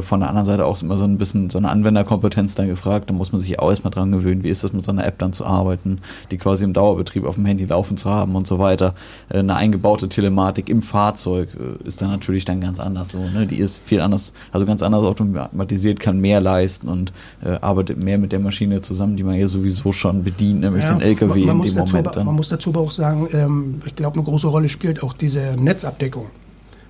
von 0.01 0.21
der 0.21 0.29
anderen 0.29 0.47
Seite 0.47 0.67
auch 0.67 0.81
immer 0.83 0.97
so 0.97 1.05
ein 1.05 1.19
bisschen 1.19 1.51
so 1.51 1.59
eine 1.59 1.69
Anwenderkompetenz 1.69 2.55
dann 2.55 2.67
gefragt. 2.67 3.09
Da 3.09 3.15
muss 3.15 3.33
man 3.33 3.41
sich 3.41 3.59
auch 3.59 3.71
erstmal 3.71 3.91
dran 3.91 4.11
gewöhnen, 4.11 4.16
wie 4.25 4.49
ist 4.49 4.65
das 4.65 4.73
mit 4.73 4.85
so 4.85 4.91
einer 4.91 5.07
App 5.07 5.19
dann 5.19 5.33
zu 5.33 5.45
arbeiten, 5.45 5.99
die 6.31 6.39
quasi 6.39 6.65
im 6.65 6.73
Dauerbetrieb 6.73 7.25
auf 7.25 7.37
dem 7.37 7.47
Handy 7.47 7.65
laufen 7.65 7.97
zu 7.97 8.11
haben 8.11 8.35
und 8.35 8.47
so 8.47 8.59
weiter. 8.59 8.95
Äh, 9.29 9.39
eine 9.39 9.57
eingebaute 9.57 10.09
Telematik 10.09 10.69
im 10.69 10.83
Fahrzeug 10.83 11.49
äh, 11.55 11.87
ist 11.87 12.01
dann 12.03 12.11
natürlich 12.11 12.45
dann 12.45 12.61
ganz 12.61 12.81
anders 12.81 13.11
so. 13.11 13.19
Ne? 13.19 13.47
Die 13.47 13.59
ist 13.59 13.77
viel 13.77 14.01
anders, 14.01 14.33
also 14.53 14.67
ganz 14.67 14.83
anders 14.83 15.05
automatisiert, 15.05 16.01
kann 16.01 16.21
mehr 16.21 16.41
leisten 16.41 16.89
und 16.89 17.13
äh, 17.45 17.59
arbeitet 17.61 18.03
mehr 18.03 18.19
mit 18.19 18.33
der 18.33 18.41
Maschine 18.41 18.81
zusammen, 18.81 19.17
die 19.17 19.25
man 19.25 19.37
ja 19.37 19.49
sowieso 19.49 19.93
schon 19.93 20.25
bedient, 20.25 20.61
nämlich 20.61 20.85
ja, 20.85 20.93
den 20.93 21.01
LKW 21.01 21.45
man, 21.45 21.59
man 21.59 21.67
in 21.67 21.75
dem 21.75 21.85
Moment. 21.85 22.17
Dann. 22.17 22.27
Man 22.27 22.37
muss 22.37 22.49
dazu 22.49 22.71
aber 22.71 22.81
auch 22.81 22.91
sagen, 22.91 23.29
ähm, 23.33 23.83
ich 23.85 23.95
glaube, 23.95 24.17
eine 24.17 24.25
große 24.25 24.47
Rolle 24.47 24.69
spielt 24.69 25.03
auch 25.03 25.13
diese 25.13 25.53
Netzabdeckung. 25.59 26.27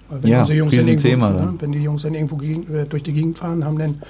Wenn 0.08 0.30
ja, 0.30 0.44
Jungs 0.44 0.70
Thema, 0.72 1.30
irgendwo, 1.30 1.52
ne, 1.52 1.54
wenn 1.58 1.72
die 1.72 1.80
Jungs 1.80 2.02
dann 2.02 2.14
irgendwo 2.14 2.36
gegen, 2.36 2.72
äh, 2.72 2.86
durch 2.86 3.02
die 3.02 3.12
Gegend 3.12 3.38
fahren, 3.38 3.64
haben 3.64 3.78
dann 3.78 4.02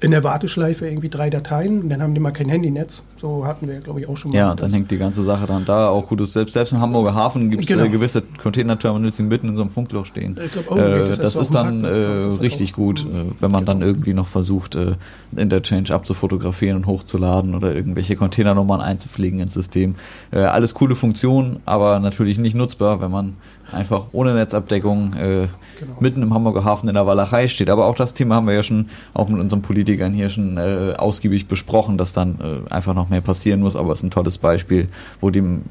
in 0.00 0.10
der 0.10 0.24
Warteschleife 0.24 0.88
irgendwie 0.88 1.08
drei 1.08 1.30
Dateien 1.30 1.82
und 1.82 1.88
dann 1.90 2.02
haben 2.02 2.14
die 2.14 2.20
mal 2.20 2.30
kein 2.30 2.48
Handynetz. 2.48 3.02
So 3.20 3.44
hatten 3.46 3.68
wir, 3.68 3.80
glaube 3.80 4.00
ich, 4.00 4.08
auch 4.08 4.16
schon 4.16 4.30
mal. 4.30 4.38
Ja, 4.38 4.54
dann 4.54 4.72
hängt 4.72 4.90
die 4.90 4.96
ganze 4.96 5.22
Sache 5.22 5.44
dann 5.46 5.66
da. 5.66 5.88
Auch 5.90 6.08
gut, 6.08 6.26
selbst, 6.26 6.54
selbst 6.54 6.72
im 6.72 6.80
Hamburger 6.80 7.14
Hafen 7.14 7.50
gibt 7.50 7.62
es 7.62 7.68
genau. 7.68 7.84
äh, 7.84 7.90
gewisse 7.90 8.22
Containerterminals, 8.22 9.16
die 9.16 9.24
mitten 9.24 9.50
in 9.50 9.56
so 9.56 9.62
einem 9.62 9.70
Funkloch 9.70 10.06
stehen. 10.06 10.38
Ich 10.42 10.52
glaub, 10.52 10.70
auch, 10.70 10.76
äh, 10.78 11.06
das, 11.06 11.18
das 11.18 11.36
ist 11.36 11.54
dann 11.54 11.84
äh, 11.84 11.88
richtig 11.88 12.72
gut, 12.72 13.00
äh, 13.00 13.26
wenn 13.38 13.50
man 13.50 13.66
genau. 13.66 13.72
dann 13.74 13.82
irgendwie 13.82 14.14
noch 14.14 14.26
versucht, 14.26 14.74
äh, 14.74 14.94
Interchange 15.36 15.90
abzufotografieren 15.90 16.78
und 16.78 16.86
hochzuladen 16.86 17.54
oder 17.54 17.74
irgendwelche 17.74 18.16
Containernummern 18.16 18.80
einzupflegen 18.80 19.38
ins 19.38 19.52
System. 19.52 19.96
Äh, 20.30 20.38
alles 20.38 20.72
coole 20.72 20.96
Funktionen, 20.96 21.60
aber 21.66 21.98
natürlich 21.98 22.38
nicht 22.38 22.54
nutzbar, 22.54 23.02
wenn 23.02 23.10
man 23.10 23.36
einfach 23.72 24.06
ohne 24.12 24.34
Netzabdeckung 24.34 25.14
äh, 25.14 25.48
genau. 25.78 25.96
mitten 26.00 26.22
im 26.22 26.34
Hamburger 26.34 26.64
Hafen 26.64 26.88
in 26.88 26.94
der 26.94 27.06
Walachei 27.06 27.48
steht. 27.48 27.70
Aber 27.70 27.86
auch 27.86 27.94
das 27.94 28.14
Thema 28.14 28.36
haben 28.36 28.46
wir 28.46 28.54
ja 28.54 28.62
schon 28.62 28.88
auch 29.14 29.28
mit 29.28 29.40
unseren 29.40 29.62
Politikern 29.62 30.12
hier 30.12 30.30
schon 30.30 30.56
äh, 30.56 30.94
ausgiebig 30.96 31.48
besprochen, 31.48 31.98
dass 31.98 32.12
dann 32.12 32.38
äh, 32.40 32.72
einfach 32.72 32.94
noch 32.94 33.09
mehr 33.10 33.20
passieren 33.20 33.60
muss. 33.60 33.76
Aber 33.76 33.92
es 33.92 34.00
ist 34.00 34.04
ein 34.04 34.10
tolles 34.10 34.38
Beispiel, 34.38 34.88
wo 35.20 35.30
dem 35.30 35.62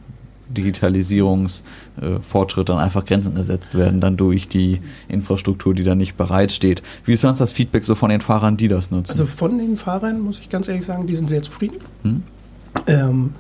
Digitalisierungsfortschritt 0.49 2.69
dann 2.69 2.79
einfach 2.79 3.05
Grenzen 3.05 3.35
gesetzt 3.35 3.75
werden, 3.75 4.01
dann 4.01 4.17
durch 4.17 4.49
die 4.49 4.81
Infrastruktur, 5.07 5.75
die 5.75 5.83
da 5.83 5.93
nicht 5.95 6.17
bereitsteht. 6.17 6.81
Wie 7.05 7.13
ist 7.13 7.21
sonst 7.21 7.39
das 7.39 7.51
Feedback 7.51 7.85
so 7.85 7.93
von 7.95 8.09
den 8.09 8.21
Fahrern, 8.21 8.57
die 8.57 8.67
das 8.67 8.91
nutzen? 8.91 9.11
Also 9.11 9.25
von 9.25 9.57
den 9.57 9.77
Fahrern 9.77 10.19
muss 10.19 10.37
ich 10.39 10.49
ganz 10.49 10.67
ehrlich 10.67 10.85
sagen, 10.85 11.07
die 11.07 11.15
sind 11.15 11.29
sehr 11.29 11.41
zufrieden. 11.43 11.77
Hm? 12.03 12.23
Ähm, 12.87 13.31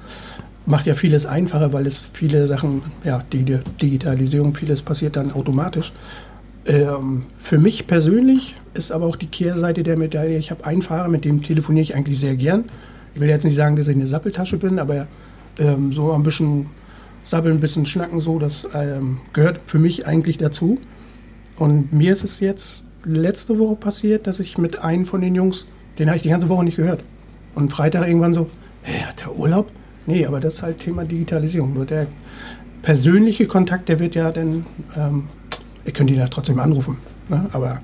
macht 0.65 0.85
ja 0.85 0.93
vieles 0.93 1.25
einfacher, 1.25 1.73
weil 1.73 1.87
es 1.87 1.99
viele 1.99 2.47
Sachen, 2.47 2.83
ja, 3.03 3.21
die, 3.33 3.43
die 3.43 3.59
Digitalisierung, 3.81 4.53
vieles 4.53 4.83
passiert 4.83 5.15
dann 5.15 5.31
automatisch. 5.31 5.93
Ähm, 6.65 7.23
für 7.37 7.57
mich 7.57 7.87
persönlich 7.87 8.57
ist 8.75 8.91
aber 8.91 9.07
auch 9.07 9.15
die 9.15 9.27
Kehrseite 9.27 9.81
der 9.81 9.97
Medaille, 9.97 10.37
ich 10.37 10.51
habe 10.51 10.65
einen 10.65 10.83
Fahrer, 10.83 11.07
mit 11.07 11.25
dem 11.25 11.41
telefoniere 11.41 11.81
ich 11.81 11.95
eigentlich 11.95 12.19
sehr 12.19 12.35
gern. 12.35 12.65
Ich 13.19 13.21
will 13.21 13.27
jetzt 13.27 13.43
nicht 13.43 13.55
sagen, 13.55 13.75
dass 13.75 13.89
ich 13.89 13.97
eine 13.97 14.07
Sappeltasche 14.07 14.55
bin, 14.55 14.79
aber 14.79 15.05
ähm, 15.59 15.91
so 15.91 16.13
ein 16.13 16.23
bisschen 16.23 16.67
sabbeln, 17.25 17.57
ein 17.57 17.59
bisschen 17.59 17.85
schnacken, 17.85 18.21
so, 18.21 18.39
das 18.39 18.65
ähm, 18.73 19.17
gehört 19.33 19.59
für 19.67 19.77
mich 19.77 20.07
eigentlich 20.07 20.37
dazu. 20.37 20.79
Und 21.57 21.91
mir 21.91 22.13
ist 22.13 22.23
es 22.23 22.39
jetzt 22.39 22.85
letzte 23.03 23.59
Woche 23.59 23.75
passiert, 23.75 24.25
dass 24.25 24.39
ich 24.39 24.57
mit 24.57 24.79
einem 24.79 25.05
von 25.05 25.19
den 25.19 25.35
Jungs, 25.35 25.65
den 25.97 26.07
habe 26.07 26.15
ich 26.15 26.23
die 26.23 26.29
ganze 26.29 26.47
Woche 26.47 26.63
nicht 26.63 26.77
gehört. 26.77 27.03
Und 27.55 27.73
Freitag 27.73 28.07
irgendwann 28.07 28.33
so, 28.33 28.49
hey, 28.83 29.01
hat 29.01 29.19
der 29.19 29.35
Urlaub? 29.35 29.69
Nee, 30.05 30.25
aber 30.25 30.39
das 30.39 30.55
ist 30.55 30.63
halt 30.63 30.77
Thema 30.77 31.03
Digitalisierung. 31.03 31.73
Nur 31.73 31.85
der 31.85 32.07
persönliche 32.83 33.47
Kontakt, 33.47 33.89
der 33.89 33.99
wird 33.99 34.15
ja 34.15 34.31
dann, 34.31 34.65
ähm, 34.95 35.23
ihr 35.83 35.91
könnt 35.91 36.09
ihn 36.09 36.19
ja 36.19 36.29
trotzdem 36.29 36.57
anrufen, 36.57 36.95
ne? 37.27 37.49
aber 37.51 37.81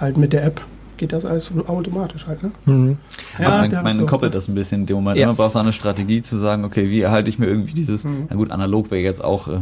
halt 0.00 0.16
mit 0.16 0.32
der 0.32 0.42
App 0.42 0.62
geht 0.96 1.12
das 1.12 1.24
alles 1.24 1.50
automatisch 1.66 2.26
halt. 2.26 2.42
Ne? 2.42 2.50
Mhm. 2.64 2.96
Ja, 3.38 3.66
man, 3.66 3.84
man 3.84 3.96
so, 3.96 4.06
koppelt 4.06 4.34
das 4.34 4.48
ein 4.48 4.54
bisschen 4.54 4.82
in 4.82 4.86
dem 4.86 4.96
Moment. 4.96 5.18
Ja. 5.18 5.26
Man 5.26 5.36
braucht 5.36 5.52
so 5.52 5.58
eine 5.58 5.72
Strategie 5.72 6.22
zu 6.22 6.38
sagen, 6.38 6.64
okay, 6.64 6.90
wie 6.90 7.00
erhalte 7.00 7.30
ich 7.30 7.38
mir 7.38 7.46
irgendwie 7.46 7.74
dieses, 7.74 8.04
mhm. 8.04 8.26
na 8.30 8.36
gut, 8.36 8.50
analog 8.50 8.90
wäre 8.90 9.02
jetzt 9.02 9.22
auch 9.22 9.48
äh, 9.48 9.60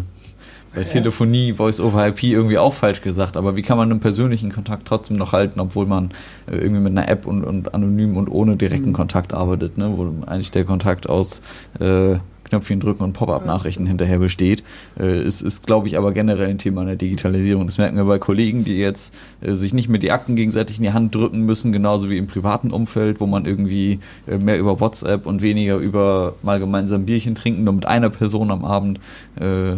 bei 0.75 0.85
Telefonie, 0.85 1.53
Voice-over-IP 1.53 2.23
irgendwie 2.25 2.59
auch 2.59 2.73
falsch 2.73 3.03
gesagt, 3.03 3.37
aber 3.37 3.57
wie 3.57 3.63
kann 3.63 3.77
man 3.77 3.91
einen 3.91 4.01
persönlichen 4.01 4.51
Kontakt 4.51 4.87
trotzdem 4.87 5.17
noch 5.17 5.33
halten, 5.33 5.61
obwohl 5.61 5.87
man 5.87 6.11
äh, 6.51 6.57
irgendwie 6.57 6.81
mit 6.81 6.93
einer 6.93 7.09
App 7.09 7.27
und, 7.27 7.45
und 7.45 7.75
anonym 7.75 8.17
und 8.17 8.29
ohne 8.29 8.57
direkten 8.57 8.91
mhm. 8.91 8.95
Kontakt 8.95 9.35
arbeitet, 9.35 9.79
ne? 9.79 9.93
wo 9.97 10.13
eigentlich 10.27 10.51
der 10.51 10.65
Kontakt 10.65 11.09
aus 11.09 11.43
äh, 11.79 12.17
Knöpfchen 12.53 12.81
drücken 12.81 13.03
und 13.03 13.15
Pop-up-Nachrichten 13.15 13.87
hinterher 13.87 14.19
besteht. 14.19 14.63
Äh, 14.99 15.05
es 15.05 15.41
ist, 15.41 15.67
glaube 15.67 15.89
ich, 15.89 15.97
aber 15.97 16.13
generell 16.13 16.49
ein 16.49 16.59
Thema 16.59 16.85
der 16.85 16.97
Digitalisierung. 16.97 17.67
Das 17.67 17.79
merken 17.79 17.97
wir 17.97 18.05
bei 18.05 18.19
Kollegen, 18.19 18.65
die 18.65 18.77
jetzt 18.77 19.15
äh, 19.41 19.55
sich 19.55 19.73
nicht 19.73 19.89
mit 19.89 20.03
die 20.03 20.13
Akten 20.13 20.37
gegenseitig 20.37 20.77
in 20.77 20.83
die 20.83 20.93
Hand 20.93 21.15
drücken 21.15 21.41
müssen, 21.41 21.73
genauso 21.73 22.11
wie 22.11 22.19
im 22.19 22.27
privaten 22.27 22.71
Umfeld, 22.71 23.21
wo 23.21 23.27
man 23.27 23.47
irgendwie 23.47 24.01
äh, 24.27 24.37
mehr 24.37 24.59
über 24.59 24.81
WhatsApp 24.81 25.25
und 25.25 25.41
weniger 25.41 25.77
über 25.77 26.35
mal 26.43 26.61
gemeinsam 26.61 27.07
Bierchen 27.07 27.35
trinken, 27.35 27.65
nur 27.65 27.73
mit 27.73 27.87
einer 27.87 28.11
Person 28.11 28.51
am 28.51 28.67
Abend 28.67 29.01
äh, 29.41 29.77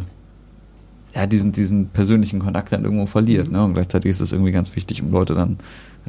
ja, 1.14 1.26
diesen, 1.26 1.52
diesen 1.52 1.88
persönlichen 1.88 2.40
Kontakt 2.40 2.72
dann 2.72 2.84
irgendwo 2.84 3.06
verliert. 3.06 3.50
Ne? 3.50 3.62
Und 3.62 3.74
gleichzeitig 3.74 4.10
ist 4.10 4.20
es 4.20 4.32
irgendwie 4.32 4.52
ganz 4.52 4.74
wichtig, 4.74 5.02
um 5.02 5.10
Leute 5.10 5.34
dann. 5.34 5.58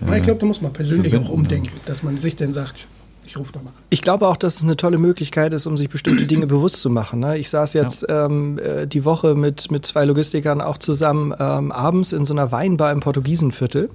Äh, 0.06 0.18
ich 0.18 0.24
glaube, 0.24 0.40
da 0.40 0.46
muss 0.46 0.62
man 0.62 0.74
persönlich 0.74 1.16
auch 1.16 1.30
umdenken, 1.30 1.70
dass 1.86 2.04
man 2.04 2.18
sich 2.18 2.36
dann 2.36 2.54
sagt, 2.54 2.88
Ich 3.28 3.38
rufe 3.38 3.54
da 3.54 3.62
mal. 3.62 3.72
Ich 3.90 4.02
glaube 4.02 4.28
auch, 4.28 4.38
dass 4.38 4.58
es 4.58 4.64
eine 4.64 4.78
tolle 4.78 4.98
Möglichkeit 4.98 5.54
ist, 5.54 5.66
um 5.68 5.78
sich 5.78 5.90
bestimmte 5.90 6.26
Dinge 6.28 6.48
bewusst 6.48 6.78
zu 6.78 6.90
machen. 6.90 7.20
Ne? 7.20 7.38
Ich 7.38 7.50
saß 7.50 7.74
jetzt 7.74 8.06
ja. 8.08 8.26
ähm, 8.26 8.60
äh, 8.60 8.88
die 8.88 9.06
Woche 9.06 9.36
mit, 9.36 9.72
mit 9.72 9.86
zwei 9.86 10.06
Logistikern 10.06 10.62
auch 10.62 10.78
zusammen 10.78 11.34
ähm, 11.40 11.72
abends 11.72 12.14
in 12.14 12.26
so 12.26 12.34
einer 12.34 12.52
Weinbar 12.52 12.92
im 12.92 13.00
Portugiesenviertel. 13.00 13.90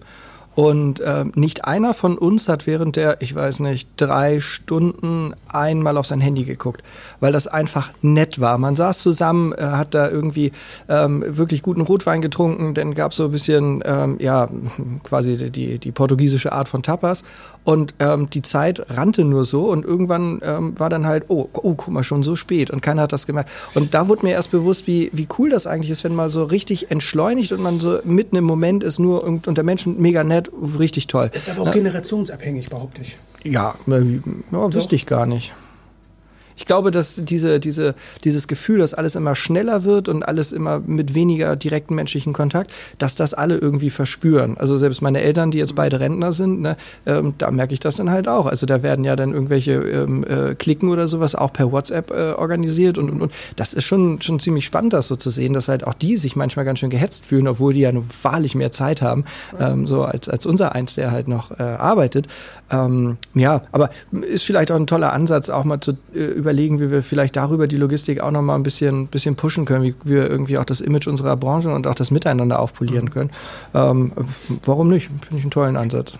Und 0.60 1.00
äh, 1.00 1.24
nicht 1.36 1.64
einer 1.64 1.94
von 1.94 2.18
uns 2.18 2.46
hat 2.50 2.66
während 2.66 2.96
der, 2.96 3.22
ich 3.22 3.34
weiß 3.34 3.60
nicht, 3.60 3.88
drei 3.96 4.40
Stunden 4.40 5.32
einmal 5.48 5.96
auf 5.96 6.06
sein 6.06 6.20
Handy 6.20 6.44
geguckt, 6.44 6.82
weil 7.18 7.32
das 7.32 7.46
einfach 7.46 7.92
nett 8.02 8.42
war. 8.42 8.58
Man 8.58 8.76
saß 8.76 9.00
zusammen, 9.00 9.54
äh, 9.54 9.62
hat 9.62 9.94
da 9.94 10.10
irgendwie 10.10 10.52
ähm, 10.86 11.24
wirklich 11.26 11.62
guten 11.62 11.80
Rotwein 11.80 12.20
getrunken, 12.20 12.74
dann 12.74 12.92
gab 12.92 13.12
es 13.12 13.16
so 13.16 13.24
ein 13.24 13.30
bisschen, 13.30 13.82
ähm, 13.86 14.18
ja, 14.20 14.50
quasi 15.02 15.50
die, 15.50 15.78
die 15.78 15.92
portugiesische 15.92 16.52
Art 16.52 16.68
von 16.68 16.82
Tapas. 16.82 17.24
Und 17.62 17.94
ähm, 17.98 18.30
die 18.30 18.42
Zeit 18.42 18.80
rannte 18.90 19.24
nur 19.24 19.44
so 19.44 19.70
und 19.70 19.84
irgendwann 19.84 20.40
ähm, 20.42 20.78
war 20.78 20.88
dann 20.88 21.06
halt, 21.06 21.24
oh, 21.28 21.48
oh, 21.52 21.74
guck 21.74 21.88
mal, 21.88 22.02
schon 22.02 22.22
so 22.22 22.34
spät 22.34 22.70
und 22.70 22.80
keiner 22.80 23.02
hat 23.02 23.12
das 23.12 23.26
gemerkt. 23.26 23.50
Und 23.74 23.92
da 23.92 24.08
wurde 24.08 24.24
mir 24.24 24.32
erst 24.32 24.50
bewusst, 24.50 24.86
wie, 24.86 25.10
wie 25.12 25.28
cool 25.38 25.50
das 25.50 25.66
eigentlich 25.66 25.90
ist, 25.90 26.02
wenn 26.02 26.14
man 26.14 26.30
so 26.30 26.44
richtig 26.44 26.90
entschleunigt 26.90 27.52
und 27.52 27.60
man 27.60 27.78
so 27.78 27.98
mitten 28.04 28.36
im 28.36 28.44
Moment 28.44 28.82
ist, 28.82 28.98
nur 28.98 29.22
und, 29.22 29.46
und 29.46 29.56
der 29.56 29.64
Menschen 29.64 30.00
mega 30.00 30.24
nett, 30.24 30.50
richtig 30.78 31.06
toll. 31.06 31.30
Ist 31.34 31.50
aber 31.50 31.62
auch 31.62 31.66
ja. 31.66 31.72
generationsabhängig, 31.72 32.70
behaupte 32.70 33.02
ich. 33.02 33.18
Ja, 33.44 33.74
ja 33.86 34.72
wüsste 34.72 34.94
ich 34.94 35.06
gar 35.06 35.26
nicht. 35.26 35.52
Ich 36.60 36.66
glaube, 36.66 36.90
dass 36.90 37.14
diese, 37.16 37.58
diese, 37.58 37.94
dieses 38.22 38.46
Gefühl, 38.46 38.80
dass 38.80 38.92
alles 38.92 39.16
immer 39.16 39.34
schneller 39.34 39.84
wird 39.84 40.10
und 40.10 40.22
alles 40.22 40.52
immer 40.52 40.78
mit 40.78 41.14
weniger 41.14 41.56
direkten 41.56 41.94
menschlichen 41.94 42.34
Kontakt, 42.34 42.70
dass 42.98 43.14
das 43.14 43.32
alle 43.32 43.56
irgendwie 43.56 43.88
verspüren. 43.88 44.58
Also 44.58 44.76
selbst 44.76 45.00
meine 45.00 45.22
Eltern, 45.22 45.50
die 45.50 45.56
jetzt 45.56 45.74
beide 45.74 46.00
Rentner 46.00 46.32
sind, 46.32 46.60
ne, 46.60 46.76
ähm, 47.06 47.32
da 47.38 47.50
merke 47.50 47.72
ich 47.72 47.80
das 47.80 47.96
dann 47.96 48.10
halt 48.10 48.28
auch. 48.28 48.44
Also 48.44 48.66
da 48.66 48.82
werden 48.82 49.06
ja 49.06 49.16
dann 49.16 49.32
irgendwelche 49.32 49.72
ähm, 49.72 50.22
äh, 50.22 50.54
Klicken 50.54 50.90
oder 50.90 51.08
sowas 51.08 51.34
auch 51.34 51.50
per 51.50 51.72
WhatsApp 51.72 52.10
äh, 52.10 52.32
organisiert 52.32 52.98
und, 52.98 53.08
und, 53.08 53.22
und 53.22 53.32
das 53.56 53.72
ist 53.72 53.86
schon, 53.86 54.20
schon 54.20 54.38
ziemlich 54.38 54.66
spannend, 54.66 54.92
das 54.92 55.08
so 55.08 55.16
zu 55.16 55.30
sehen, 55.30 55.54
dass 55.54 55.68
halt 55.68 55.86
auch 55.86 55.94
die 55.94 56.18
sich 56.18 56.36
manchmal 56.36 56.66
ganz 56.66 56.80
schön 56.80 56.90
gehetzt 56.90 57.24
fühlen, 57.24 57.48
obwohl 57.48 57.72
die 57.72 57.80
ja 57.80 57.90
nur 57.90 58.04
wahrlich 58.22 58.54
mehr 58.54 58.70
Zeit 58.70 59.00
haben, 59.00 59.24
ähm, 59.58 59.86
so 59.86 60.02
als, 60.02 60.28
als 60.28 60.44
unser 60.44 60.74
eins, 60.74 60.94
der 60.94 61.10
halt 61.10 61.26
noch 61.26 61.58
äh, 61.58 61.62
arbeitet. 61.62 62.28
Ähm, 62.70 63.16
ja, 63.32 63.62
aber 63.72 63.88
ist 64.12 64.44
vielleicht 64.44 64.70
auch 64.70 64.76
ein 64.76 64.86
toller 64.86 65.14
Ansatz, 65.14 65.48
auch 65.48 65.64
mal 65.64 65.80
zu 65.80 65.92
äh, 66.14 66.18
über 66.18 66.49
überlegen, 66.50 66.80
wie 66.80 66.90
wir 66.90 67.02
vielleicht 67.04 67.36
darüber 67.36 67.68
die 67.68 67.76
Logistik 67.76 68.20
auch 68.20 68.32
nochmal 68.32 68.56
ein 68.56 68.64
bisschen, 68.64 69.06
bisschen 69.06 69.36
pushen 69.36 69.66
können, 69.66 69.84
wie 69.84 69.94
wir 70.02 70.28
irgendwie 70.28 70.58
auch 70.58 70.64
das 70.64 70.80
Image 70.80 71.06
unserer 71.06 71.36
Branche 71.36 71.72
und 71.72 71.86
auch 71.86 71.94
das 71.94 72.10
Miteinander 72.10 72.58
aufpolieren 72.58 73.04
mhm. 73.04 73.10
können. 73.10 73.30
Ähm, 73.72 74.12
warum 74.64 74.88
nicht? 74.88 75.06
Finde 75.06 75.36
ich 75.36 75.42
einen 75.42 75.50
tollen 75.52 75.76
Ansatz. 75.76 76.14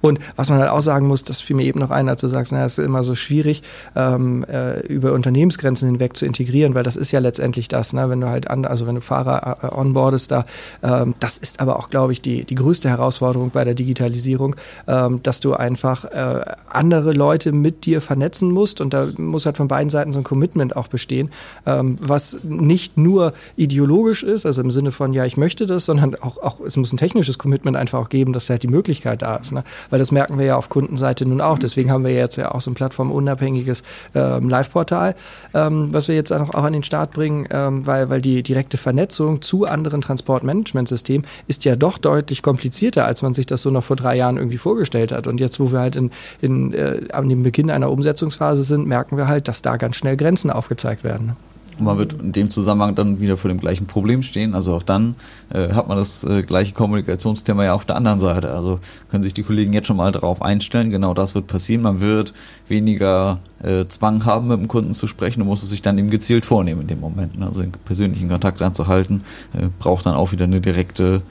Und 0.00 0.18
was 0.36 0.50
man 0.50 0.58
halt 0.58 0.70
auch 0.70 0.80
sagen 0.80 1.06
muss, 1.06 1.24
das 1.24 1.40
fiel 1.40 1.56
mir 1.56 1.64
eben 1.64 1.80
noch 1.80 1.90
ein, 1.90 2.08
als 2.08 2.20
du 2.20 2.28
sagst, 2.28 2.52
naja, 2.52 2.64
es 2.64 2.78
ist 2.78 2.84
immer 2.84 3.04
so 3.04 3.14
schwierig, 3.14 3.62
ähm, 3.96 4.44
äh, 4.44 4.80
über 4.86 5.12
Unternehmensgrenzen 5.12 5.88
hinweg 5.88 6.16
zu 6.16 6.26
integrieren, 6.26 6.74
weil 6.74 6.82
das 6.82 6.96
ist 6.96 7.12
ja 7.12 7.20
letztendlich 7.20 7.68
das, 7.68 7.92
ne, 7.92 8.08
wenn 8.08 8.20
du 8.20 8.28
halt 8.28 8.50
an, 8.50 8.64
also 8.64 8.86
wenn 8.86 8.96
du 8.96 9.00
Fahrer 9.00 9.58
äh, 9.62 9.74
onboardest 9.74 10.30
da, 10.30 10.46
ähm, 10.82 11.14
das 11.20 11.38
ist 11.38 11.60
aber 11.60 11.78
auch, 11.78 11.90
glaube 11.90 12.12
ich, 12.12 12.20
die, 12.20 12.44
die 12.44 12.54
größte 12.54 12.88
Herausforderung 12.88 13.50
bei 13.50 13.64
der 13.64 13.74
Digitalisierung, 13.74 14.56
ähm, 14.86 15.20
dass 15.22 15.40
du 15.40 15.54
einfach 15.54 16.04
äh, 16.04 16.44
andere 16.68 17.12
Leute 17.12 17.52
mit 17.52 17.84
dir 17.86 18.00
vernetzen 18.00 18.50
musst 18.50 18.80
und 18.80 18.94
da 18.94 19.08
muss 19.16 19.46
halt 19.46 19.56
von 19.56 19.68
beiden 19.68 19.90
Seiten 19.90 20.12
so 20.12 20.18
ein 20.18 20.24
Commitment 20.24 20.76
auch 20.76 20.88
bestehen, 20.88 21.30
ähm, 21.66 21.96
was 22.00 22.38
nicht 22.42 22.96
nur 22.98 23.32
ideologisch 23.56 24.22
ist, 24.22 24.46
also 24.46 24.62
im 24.62 24.70
Sinne 24.70 24.92
von, 24.92 25.12
ja, 25.12 25.24
ich 25.24 25.36
möchte 25.36 25.66
das, 25.66 25.84
sondern 25.84 26.14
auch, 26.16 26.38
auch 26.38 26.60
es 26.60 26.76
muss 26.76 26.92
ein 26.92 26.96
technisches 26.96 27.38
Commitment 27.38 27.76
einfach 27.76 28.00
auch 28.00 28.08
geben, 28.08 28.32
dass 28.32 28.48
halt 28.50 28.62
die 28.62 28.68
Möglichkeit 28.68 29.22
da 29.22 29.36
ist. 29.36 29.52
Ne? 29.52 29.64
Weil 29.94 30.00
das 30.00 30.10
merken 30.10 30.40
wir 30.40 30.44
ja 30.44 30.56
auf 30.56 30.70
Kundenseite 30.70 31.24
nun 31.24 31.40
auch. 31.40 31.56
Deswegen 31.56 31.92
haben 31.92 32.02
wir 32.02 32.12
jetzt 32.12 32.34
ja 32.34 32.50
auch 32.50 32.60
so 32.60 32.68
ein 32.68 32.74
plattformunabhängiges 32.74 33.84
ähm, 34.16 34.48
Live-Portal, 34.48 35.14
ähm, 35.54 35.90
was 35.92 36.08
wir 36.08 36.16
jetzt 36.16 36.32
auch, 36.32 36.52
an 36.52 36.72
den 36.72 36.82
Start 36.82 37.12
bringen, 37.12 37.46
ähm, 37.52 37.86
weil, 37.86 38.10
weil 38.10 38.20
die 38.20 38.42
direkte 38.42 38.76
Vernetzung 38.76 39.40
zu 39.40 39.66
anderen 39.66 40.00
Transportmanagementsystemen 40.00 41.24
ist 41.46 41.64
ja 41.64 41.76
doch 41.76 41.98
deutlich 41.98 42.42
komplizierter, 42.42 43.06
als 43.06 43.22
man 43.22 43.34
sich 43.34 43.46
das 43.46 43.62
so 43.62 43.70
noch 43.70 43.84
vor 43.84 43.94
drei 43.94 44.16
Jahren 44.16 44.36
irgendwie 44.36 44.58
vorgestellt 44.58 45.12
hat. 45.12 45.28
Und 45.28 45.38
jetzt, 45.38 45.60
wo 45.60 45.70
wir 45.70 45.78
halt 45.78 45.94
in, 45.94 46.10
in, 46.40 46.74
äh, 46.74 47.02
an 47.12 47.28
dem 47.28 47.44
Beginn 47.44 47.70
einer 47.70 47.88
Umsetzungsphase 47.88 48.64
sind, 48.64 48.88
merken 48.88 49.16
wir 49.16 49.28
halt, 49.28 49.46
dass 49.46 49.62
da 49.62 49.76
ganz 49.76 49.94
schnell 49.94 50.16
Grenzen 50.16 50.50
aufgezeigt 50.50 51.04
werden. 51.04 51.36
Und 51.78 51.86
man 51.86 51.98
wird 51.98 52.14
in 52.14 52.32
dem 52.32 52.50
Zusammenhang 52.50 52.94
dann 52.94 53.20
wieder 53.20 53.36
vor 53.36 53.48
dem 53.48 53.58
gleichen 53.58 53.86
Problem 53.86 54.22
stehen. 54.22 54.54
Also 54.54 54.74
auch 54.74 54.82
dann 54.82 55.16
äh, 55.52 55.72
hat 55.72 55.88
man 55.88 55.96
das 55.96 56.24
äh, 56.24 56.42
gleiche 56.42 56.72
Kommunikationsthema 56.72 57.64
ja 57.64 57.74
auf 57.74 57.84
der 57.84 57.96
anderen 57.96 58.20
Seite. 58.20 58.52
Also 58.52 58.80
können 59.10 59.22
sich 59.22 59.34
die 59.34 59.42
Kollegen 59.42 59.72
jetzt 59.72 59.86
schon 59.86 59.96
mal 59.96 60.12
darauf 60.12 60.42
einstellen, 60.42 60.90
genau 60.90 61.14
das 61.14 61.34
wird 61.34 61.46
passieren. 61.46 61.82
Man 61.82 62.00
wird 62.00 62.32
weniger 62.68 63.40
äh, 63.62 63.86
Zwang 63.86 64.24
haben, 64.24 64.48
mit 64.48 64.58
dem 64.58 64.68
Kunden 64.68 64.94
zu 64.94 65.06
sprechen 65.06 65.42
und 65.42 65.48
muss 65.48 65.62
es 65.62 65.70
sich 65.70 65.82
dann 65.82 65.98
eben 65.98 66.10
gezielt 66.10 66.44
vornehmen 66.44 66.82
in 66.82 66.86
dem 66.88 67.00
Moment. 67.00 67.40
Also 67.40 67.62
den 67.62 67.72
persönlichen 67.72 68.28
Kontakt 68.28 68.62
anzuhalten, 68.62 69.22
äh, 69.52 69.68
braucht 69.78 70.06
dann 70.06 70.14
auch 70.14 70.32
wieder 70.32 70.44
eine 70.44 70.60
direkte 70.60 71.22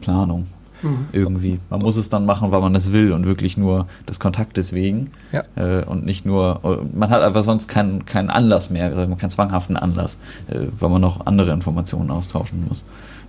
Planung. 0.00 0.46
Mhm. 0.82 1.08
Irgendwie. 1.12 1.60
Man 1.70 1.80
muss 1.80 1.96
es 1.96 2.08
dann 2.08 2.26
machen, 2.26 2.50
weil 2.52 2.60
man 2.60 2.74
es 2.74 2.92
will 2.92 3.12
und 3.12 3.26
wirklich 3.26 3.56
nur 3.56 3.86
des 4.08 4.20
Kontaktes 4.20 4.72
wegen. 4.72 5.10
Ja. 5.32 5.44
Äh, 5.56 5.84
und 5.84 6.04
nicht 6.04 6.26
nur, 6.26 6.60
äh, 6.64 6.96
man 6.96 7.10
hat 7.10 7.22
einfach 7.22 7.42
sonst 7.42 7.68
keinen, 7.68 8.04
keinen 8.04 8.30
Anlass 8.30 8.70
mehr, 8.70 8.86
also 8.86 9.14
keinen 9.16 9.30
zwanghaften 9.30 9.76
Anlass, 9.76 10.18
äh, 10.48 10.66
weil 10.78 10.90
man 10.90 11.00
noch 11.00 11.26
andere 11.26 11.52
Informationen 11.52 12.10
austauschen 12.10 12.64
muss. 12.68 12.84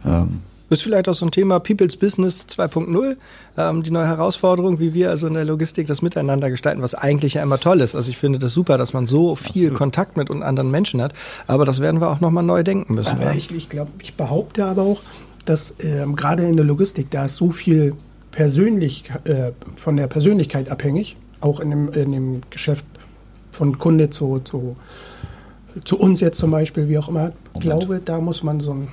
Ähm, 0.05 0.41
ist 0.69 0.83
vielleicht 0.83 1.07
auch 1.07 1.13
so 1.13 1.25
ein 1.25 1.31
Thema 1.31 1.59
People's 1.59 1.95
Business 1.95 2.45
2.0, 2.49 3.15
ähm, 3.57 3.83
die 3.83 3.91
neue 3.91 4.07
Herausforderung, 4.07 4.79
wie 4.79 4.93
wir 4.93 5.09
also 5.09 5.27
in 5.27 5.33
der 5.33 5.45
Logistik 5.45 5.87
das 5.87 6.01
Miteinander 6.01 6.49
gestalten, 6.49 6.81
was 6.81 6.93
eigentlich 6.93 7.35
ja 7.35 7.43
immer 7.43 7.59
toll 7.59 7.79
ist. 7.79 7.95
Also 7.95 8.09
ich 8.09 8.17
finde 8.17 8.37
das 8.37 8.53
super, 8.53 8.77
dass 8.77 8.93
man 8.93 9.07
so 9.07 9.35
viel 9.35 9.47
Absolut. 9.47 9.73
Kontakt 9.75 10.17
mit 10.17 10.29
anderen 10.29 10.69
Menschen 10.69 11.01
hat, 11.01 11.13
aber 11.47 11.63
das 11.63 11.79
werden 11.79 12.01
wir 12.01 12.09
auch 12.09 12.19
nochmal 12.19 12.43
neu 12.43 12.63
denken 12.63 12.95
müssen. 12.95 13.21
Aber 13.21 13.33
ich, 13.33 13.49
ich 13.55 13.69
glaube, 13.69 13.91
ich 14.01 14.15
behaupte 14.15 14.65
aber 14.65 14.81
auch, 14.81 14.99
dass 15.49 15.75
ähm, 15.79 16.15
gerade 16.15 16.43
in 16.43 16.57
der 16.57 16.65
Logistik, 16.65 17.09
da 17.09 17.25
ist 17.25 17.37
so 17.37 17.51
viel 17.51 17.95
persönlich, 18.31 19.05
äh, 19.23 19.51
von 19.75 19.97
der 19.97 20.07
Persönlichkeit 20.07 20.69
abhängig, 20.69 21.17
auch 21.39 21.59
in 21.59 21.69
dem, 21.69 21.91
in 21.93 22.11
dem 22.11 22.41
Geschäft 22.49 22.85
von 23.51 23.77
Kunde 23.79 24.09
zu, 24.09 24.39
zu, 24.39 24.75
zu 25.83 25.97
uns 25.97 26.19
jetzt 26.19 26.37
zum 26.37 26.51
Beispiel, 26.51 26.89
wie 26.89 26.97
auch 26.97 27.07
immer. 27.07 27.31
Ich 27.55 27.61
glaube, 27.61 28.01
da 28.03 28.19
muss 28.19 28.43
man 28.43 28.59
so 28.59 28.71
einen 28.71 28.89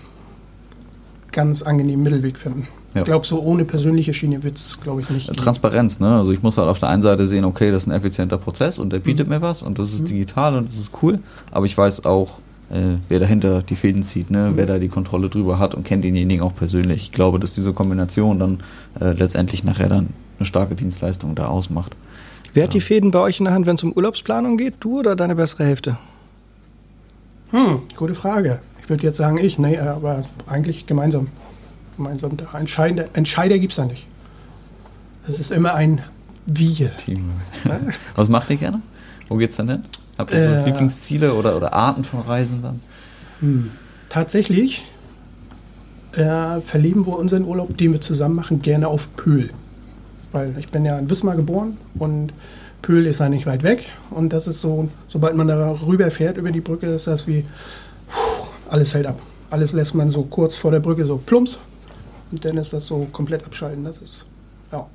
ganz 1.32 1.62
angenehmen 1.62 2.02
Mittelweg 2.02 2.38
finden. 2.38 2.68
Ja. 2.94 3.00
Ich 3.00 3.06
glaube, 3.06 3.26
so 3.26 3.40
ohne 3.40 3.64
persönliche 3.64 4.14
Schiene 4.14 4.44
wird 4.44 4.54
es, 4.54 4.80
glaube 4.80 5.00
ich, 5.00 5.10
nicht. 5.10 5.34
Transparenz, 5.36 5.98
ne? 5.98 6.16
Also 6.16 6.30
ich 6.30 6.42
muss 6.42 6.56
halt 6.56 6.68
auf 6.68 6.78
der 6.78 6.90
einen 6.90 7.02
Seite 7.02 7.26
sehen, 7.26 7.44
okay, 7.44 7.72
das 7.72 7.82
ist 7.82 7.88
ein 7.88 7.92
effizienter 7.92 8.38
Prozess 8.38 8.78
und 8.78 8.92
der 8.92 9.00
bietet 9.00 9.26
mhm. 9.26 9.34
mir 9.34 9.42
was 9.42 9.64
und 9.64 9.80
das 9.80 9.92
ist 9.92 10.02
mhm. 10.02 10.06
digital 10.06 10.56
und 10.56 10.68
das 10.68 10.78
ist 10.78 10.92
cool. 11.02 11.18
Aber 11.50 11.66
ich 11.66 11.76
weiß 11.76 12.04
auch, 12.04 12.38
äh, 12.74 12.98
wer 13.08 13.20
dahinter 13.20 13.62
die 13.62 13.76
Fäden 13.76 14.02
zieht, 14.02 14.30
ne? 14.30 14.50
Mhm. 14.50 14.56
wer 14.56 14.66
da 14.66 14.78
die 14.78 14.88
Kontrolle 14.88 15.28
drüber 15.28 15.58
hat 15.58 15.74
und 15.74 15.84
kennt 15.84 16.04
denjenigen 16.04 16.42
auch 16.44 16.54
persönlich. 16.54 17.02
Ich 17.04 17.12
glaube, 17.12 17.38
dass 17.38 17.54
diese 17.54 17.72
Kombination 17.72 18.38
dann 18.38 18.60
äh, 19.00 19.12
letztendlich 19.12 19.62
nachher 19.62 19.88
dann 19.88 20.08
eine 20.38 20.46
starke 20.46 20.74
Dienstleistung 20.74 21.34
da 21.34 21.46
ausmacht. 21.46 21.94
Wer 22.52 22.64
hat 22.64 22.74
die 22.74 22.80
Fäden 22.80 23.10
bei 23.10 23.20
euch 23.20 23.38
in 23.38 23.44
der 23.44 23.54
Hand, 23.54 23.66
wenn 23.66 23.76
es 23.76 23.82
um 23.82 23.92
Urlaubsplanung 23.92 24.56
geht? 24.56 24.74
Du 24.80 25.00
oder 25.00 25.16
deine 25.16 25.34
bessere 25.34 25.64
Hälfte? 25.64 25.96
Hm, 27.50 27.82
gute 27.96 28.14
Frage. 28.14 28.60
Ich 28.82 28.88
würde 28.90 29.04
jetzt 29.04 29.16
sagen 29.16 29.38
ich, 29.38 29.58
nee, 29.58 29.78
aber 29.78 30.22
eigentlich 30.46 30.86
gemeinsam. 30.86 31.28
Gemeinsam. 31.96 32.32
Entscheider, 32.52 33.06
Entscheider 33.12 33.58
gibt 33.58 33.72
es 33.72 33.76
da 33.76 33.84
nicht. 33.86 34.06
Es 35.26 35.38
ist 35.38 35.52
immer 35.52 35.74
ein 35.74 36.02
Wir. 36.46 36.96
Team. 36.96 37.30
Was 38.16 38.28
macht 38.28 38.50
ihr 38.50 38.56
gerne? 38.56 38.82
Wo 39.28 39.36
geht's 39.36 39.56
dann 39.56 39.68
hin? 39.68 39.84
Habt 40.18 40.32
ihr 40.32 40.42
so 40.42 40.50
äh, 40.50 40.64
Lieblingsziele 40.64 41.34
oder, 41.34 41.56
oder 41.56 41.72
Arten 41.72 42.04
von 42.04 42.20
Reisen 42.20 42.62
dann? 42.62 42.80
Hm. 43.40 43.70
Tatsächlich 44.08 44.84
äh, 46.12 46.60
verleben 46.60 47.06
wir 47.06 47.18
unseren 47.18 47.44
Urlaub, 47.44 47.76
den 47.76 47.92
wir 47.92 48.00
zusammen 48.00 48.36
machen, 48.36 48.62
gerne 48.62 48.88
auf 48.88 49.16
Pöhl. 49.16 49.50
Weil 50.32 50.56
ich 50.58 50.70
bin 50.70 50.84
ja 50.84 50.98
in 50.98 51.10
Wismar 51.10 51.36
geboren 51.36 51.76
und 51.98 52.32
Pöhl 52.82 53.06
ist 53.06 53.20
ja 53.20 53.28
nicht 53.28 53.46
weit 53.46 53.62
weg. 53.62 53.88
Und 54.10 54.32
das 54.32 54.46
ist 54.46 54.60
so, 54.60 54.88
sobald 55.08 55.36
man 55.36 55.48
da 55.48 55.70
rüber 55.70 56.10
fährt 56.10 56.36
über 56.36 56.52
die 56.52 56.60
Brücke, 56.60 56.86
ist 56.86 57.06
das 57.06 57.26
wie, 57.26 57.42
puh, 58.08 58.46
alles 58.68 58.94
hält 58.94 59.06
ab. 59.06 59.20
Alles 59.50 59.72
lässt 59.72 59.94
man 59.94 60.10
so 60.10 60.22
kurz 60.22 60.56
vor 60.56 60.70
der 60.70 60.80
Brücke 60.80 61.04
so 61.04 61.16
plumps. 61.16 61.58
Und 62.30 62.44
dann 62.44 62.56
ist 62.56 62.72
das 62.72 62.86
so 62.86 63.06
komplett 63.12 63.44
abschalten. 63.44 63.84
Das 63.84 63.98
ist, 63.98 64.24
ja, 64.70 64.86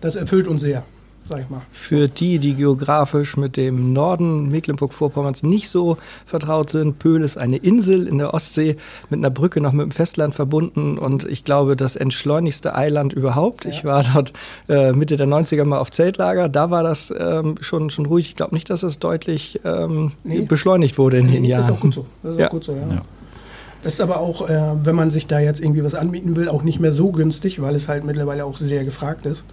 das 0.00 0.16
erfüllt 0.16 0.46
uns 0.46 0.60
sehr 0.60 0.84
sag 1.28 1.40
ich 1.40 1.50
mal. 1.50 1.62
Für 1.70 2.08
die, 2.08 2.38
die 2.38 2.54
geografisch 2.54 3.36
mit 3.36 3.56
dem 3.56 3.92
Norden 3.92 4.48
Mecklenburg-Vorpommerns 4.50 5.42
nicht 5.42 5.68
so 5.68 5.96
vertraut 6.24 6.70
sind, 6.70 6.98
Pöhl 6.98 7.22
ist 7.22 7.36
eine 7.36 7.56
Insel 7.56 8.06
in 8.06 8.18
der 8.18 8.34
Ostsee 8.34 8.76
mit 9.10 9.18
einer 9.18 9.30
Brücke 9.30 9.60
noch 9.60 9.72
mit 9.72 9.84
dem 9.84 9.90
Festland 9.90 10.34
verbunden 10.34 10.98
und 10.98 11.24
ich 11.24 11.44
glaube 11.44 11.76
das 11.76 11.96
entschleunigste 11.96 12.74
Eiland 12.74 13.12
überhaupt. 13.12 13.64
Ja. 13.64 13.70
Ich 13.70 13.84
war 13.84 14.04
dort 14.14 14.32
äh, 14.68 14.92
Mitte 14.92 15.16
der 15.16 15.26
90er 15.26 15.64
mal 15.64 15.78
auf 15.78 15.90
Zeltlager, 15.90 16.48
da 16.48 16.70
war 16.70 16.82
das 16.82 17.12
ähm, 17.16 17.56
schon, 17.60 17.90
schon 17.90 18.06
ruhig. 18.06 18.28
Ich 18.28 18.36
glaube 18.36 18.54
nicht, 18.54 18.70
dass 18.70 18.82
es 18.82 18.98
deutlich 18.98 19.60
ähm, 19.64 20.12
nee. 20.24 20.40
beschleunigt 20.42 20.98
wurde 20.98 21.18
in 21.18 21.26
nee, 21.26 21.32
den 21.32 21.44
Jahren. 21.44 21.60
Das 21.60 21.68
ist 21.70 21.74
auch 21.76 21.80
gut 21.80 21.94
so. 21.94 22.06
Das 22.22 22.32
ist 22.32 22.38
ja. 22.38 22.46
auch 22.46 22.50
gut 22.50 22.64
so, 22.64 22.72
ja. 22.72 22.86
ja. 22.88 23.02
Das 23.82 23.94
ist 23.94 24.00
aber 24.00 24.18
auch, 24.18 24.48
äh, 24.48 24.72
wenn 24.82 24.96
man 24.96 25.10
sich 25.10 25.26
da 25.26 25.38
jetzt 25.38 25.60
irgendwie 25.60 25.84
was 25.84 25.94
anbieten 25.94 26.34
will, 26.34 26.48
auch 26.48 26.62
nicht 26.62 26.80
mehr 26.80 26.92
so 26.92 27.12
günstig, 27.12 27.62
weil 27.62 27.74
es 27.74 27.88
halt 27.88 28.04
mittlerweile 28.04 28.44
auch 28.44 28.58
sehr 28.58 28.84
gefragt 28.84 29.26
ist. 29.26 29.44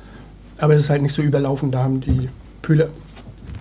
Aber 0.63 0.75
es 0.75 0.83
ist 0.83 0.89
halt 0.89 1.01
nicht 1.01 1.11
so 1.11 1.21
überlaufen, 1.21 1.71
da 1.71 1.83
haben 1.83 1.99
die 1.99 2.29
Pöhler, 2.61 2.87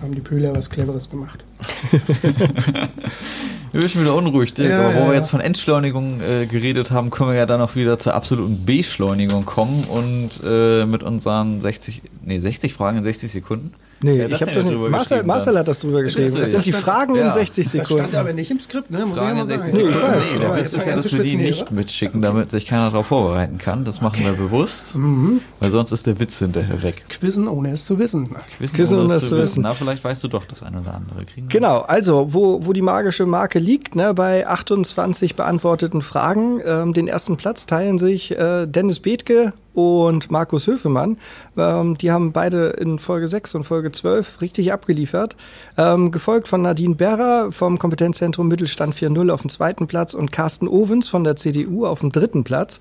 haben 0.01 0.15
die 0.15 0.21
Pöhler 0.21 0.55
was 0.55 0.69
Cleveres 0.69 1.09
gemacht. 1.09 1.43
Wir 3.73 3.87
sind 3.87 4.01
wieder 4.01 4.13
unruhig, 4.13 4.53
Dirk. 4.53 4.69
Ja, 4.69 4.81
aber 4.81 4.93
wo 4.93 4.99
ja, 4.99 5.07
wir 5.07 5.13
jetzt 5.15 5.31
von 5.31 5.39
Entschleunigung 5.39 6.21
äh, 6.21 6.45
geredet 6.45 6.91
haben, 6.91 7.09
können 7.09 7.31
wir 7.31 7.37
ja 7.37 7.47
dann 7.47 7.59
auch 7.59 7.75
wieder 7.75 7.97
zur 7.97 8.13
absoluten 8.13 8.65
Beschleunigung 8.65 9.45
kommen 9.45 9.85
und 9.85 10.29
äh, 10.45 10.85
mit 10.85 11.01
unseren 11.01 11.59
60, 11.59 12.03
nee, 12.23 12.37
60 12.37 12.71
Fragen 12.71 12.99
in 12.99 13.03
60 13.03 13.31
Sekunden. 13.31 13.73
Nee, 14.03 14.17
ja, 14.17 14.27
ich 14.27 14.41
habe 14.41 14.51
das 14.51 14.65
nicht. 14.65 14.77
Marcel, 14.77 15.23
Marcel 15.23 15.57
hat 15.57 15.67
das 15.67 15.79
drüber 15.79 16.03
geschrieben. 16.03 16.35
Das, 16.35 16.51
sind 16.51 16.65
die 16.65 16.73
Fragen 16.73 17.15
ja. 17.15 17.25
in 17.25 17.31
60 17.31 17.67
Sekunden. 17.67 18.03
Das 18.03 18.09
stand 18.09 18.15
aber 18.15 18.33
nicht 18.33 18.51
im 18.51 18.59
Skript, 18.59 18.91
ne? 18.91 19.05
Muss 19.05 19.17
Fragen 19.17 19.39
in 19.39 19.47
60 19.47 19.71
Sekunden. 19.71 19.91
Nee, 19.91 19.97
ich 19.97 20.03
weiß. 20.03 20.33
Nee, 20.33 20.39
der 20.39 20.55
Witz 20.57 20.73
ist 20.73 20.85
ja, 20.87 20.95
dass 20.95 21.13
wir 21.13 21.23
die 21.23 21.35
nicht 21.37 21.71
mitschicken, 21.71 22.21
damit 22.21 22.51
sich 22.51 22.65
keiner 22.65 22.89
darauf 22.89 23.07
vorbereiten 23.07 23.57
kann. 23.59 23.85
Das 23.85 24.01
machen 24.01 24.25
wir 24.25 24.33
bewusst, 24.33 24.95
mhm. 24.95 25.39
weil 25.61 25.71
sonst 25.71 25.93
ist 25.93 26.05
der 26.05 26.19
Witz 26.19 26.39
hinterher 26.39 26.83
weg. 26.83 27.05
Quizzen, 27.07 27.47
ohne 27.47 27.71
es 27.71 27.85
zu 27.85 27.97
wissen. 27.97 28.29
Quizzen, 28.57 28.99
ohne 28.99 29.13
es 29.13 29.29
zu 29.29 29.37
wissen. 29.37 29.63
Na, 29.63 29.73
vielleicht 29.73 30.03
weißt 30.03 30.21
du 30.25 30.27
doch 30.27 30.43
das 30.45 30.63
eine 30.63 30.81
oder 30.81 30.95
andere. 30.95 31.23
Kriegen 31.23 31.47
genau, 31.47 31.79
also 31.79 32.27
wo, 32.33 32.65
wo 32.65 32.73
die 32.73 32.81
magische 32.81 33.25
Marke 33.25 33.57
liegt, 33.63 33.95
ne, 33.95 34.13
bei 34.13 34.45
28 34.45 35.35
beantworteten 35.35 36.01
Fragen. 36.01 36.61
Ähm, 36.65 36.93
den 36.93 37.07
ersten 37.07 37.37
Platz 37.37 37.65
teilen 37.65 37.97
sich 37.97 38.37
äh, 38.37 38.67
Dennis 38.67 38.99
Bethke 38.99 39.53
und 39.73 40.29
Markus 40.29 40.67
Höfemann. 40.67 41.17
Ähm, 41.57 41.97
die 41.97 42.11
haben 42.11 42.31
beide 42.31 42.67
in 42.67 42.99
Folge 42.99 43.27
6 43.27 43.55
und 43.55 43.63
Folge 43.63 43.91
12 43.91 44.41
richtig 44.41 44.71
abgeliefert. 44.71 45.35
Ähm, 45.77 46.11
gefolgt 46.11 46.47
von 46.47 46.61
Nadine 46.61 46.95
Berrer 46.95 47.51
vom 47.51 47.79
Kompetenzzentrum 47.79 48.47
Mittelstand 48.47 48.95
4.0 48.95 49.31
auf 49.31 49.41
dem 49.41 49.49
zweiten 49.49 49.87
Platz 49.87 50.13
und 50.13 50.31
Carsten 50.31 50.67
Owens 50.67 51.07
von 51.07 51.23
der 51.23 51.35
CDU 51.35 51.85
auf 51.85 52.01
dem 52.01 52.11
dritten 52.11 52.43
Platz. 52.43 52.79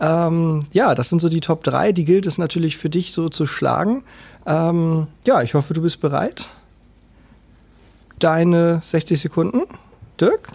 Ähm, 0.00 0.64
ja, 0.72 0.94
das 0.94 1.08
sind 1.08 1.20
so 1.20 1.28
die 1.28 1.40
Top 1.40 1.62
3. 1.62 1.92
Die 1.92 2.04
gilt 2.04 2.26
es 2.26 2.38
natürlich 2.38 2.76
für 2.76 2.90
dich 2.90 3.12
so 3.12 3.28
zu 3.28 3.46
schlagen. 3.46 4.02
Ähm, 4.46 5.06
ja, 5.24 5.42
ich 5.42 5.54
hoffe, 5.54 5.74
du 5.74 5.82
bist 5.82 6.00
bereit. 6.00 6.48
Deine 8.18 8.80
60 8.82 9.20
Sekunden. 9.20 9.62
Dirk? 10.22 10.48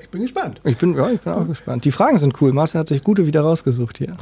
Ich 0.00 0.08
bin 0.08 0.22
gespannt. 0.22 0.60
Ich 0.64 0.76
bin, 0.76 0.96
ja, 0.96 1.10
ich 1.10 1.20
bin 1.20 1.32
auch 1.32 1.46
gespannt. 1.46 1.84
Die 1.84 1.92
Fragen 1.92 2.18
sind 2.18 2.40
cool. 2.40 2.52
Marcel 2.52 2.80
hat 2.80 2.88
sich 2.88 3.04
gute 3.04 3.26
wieder 3.26 3.42
rausgesucht 3.42 3.98
hier. 3.98 4.16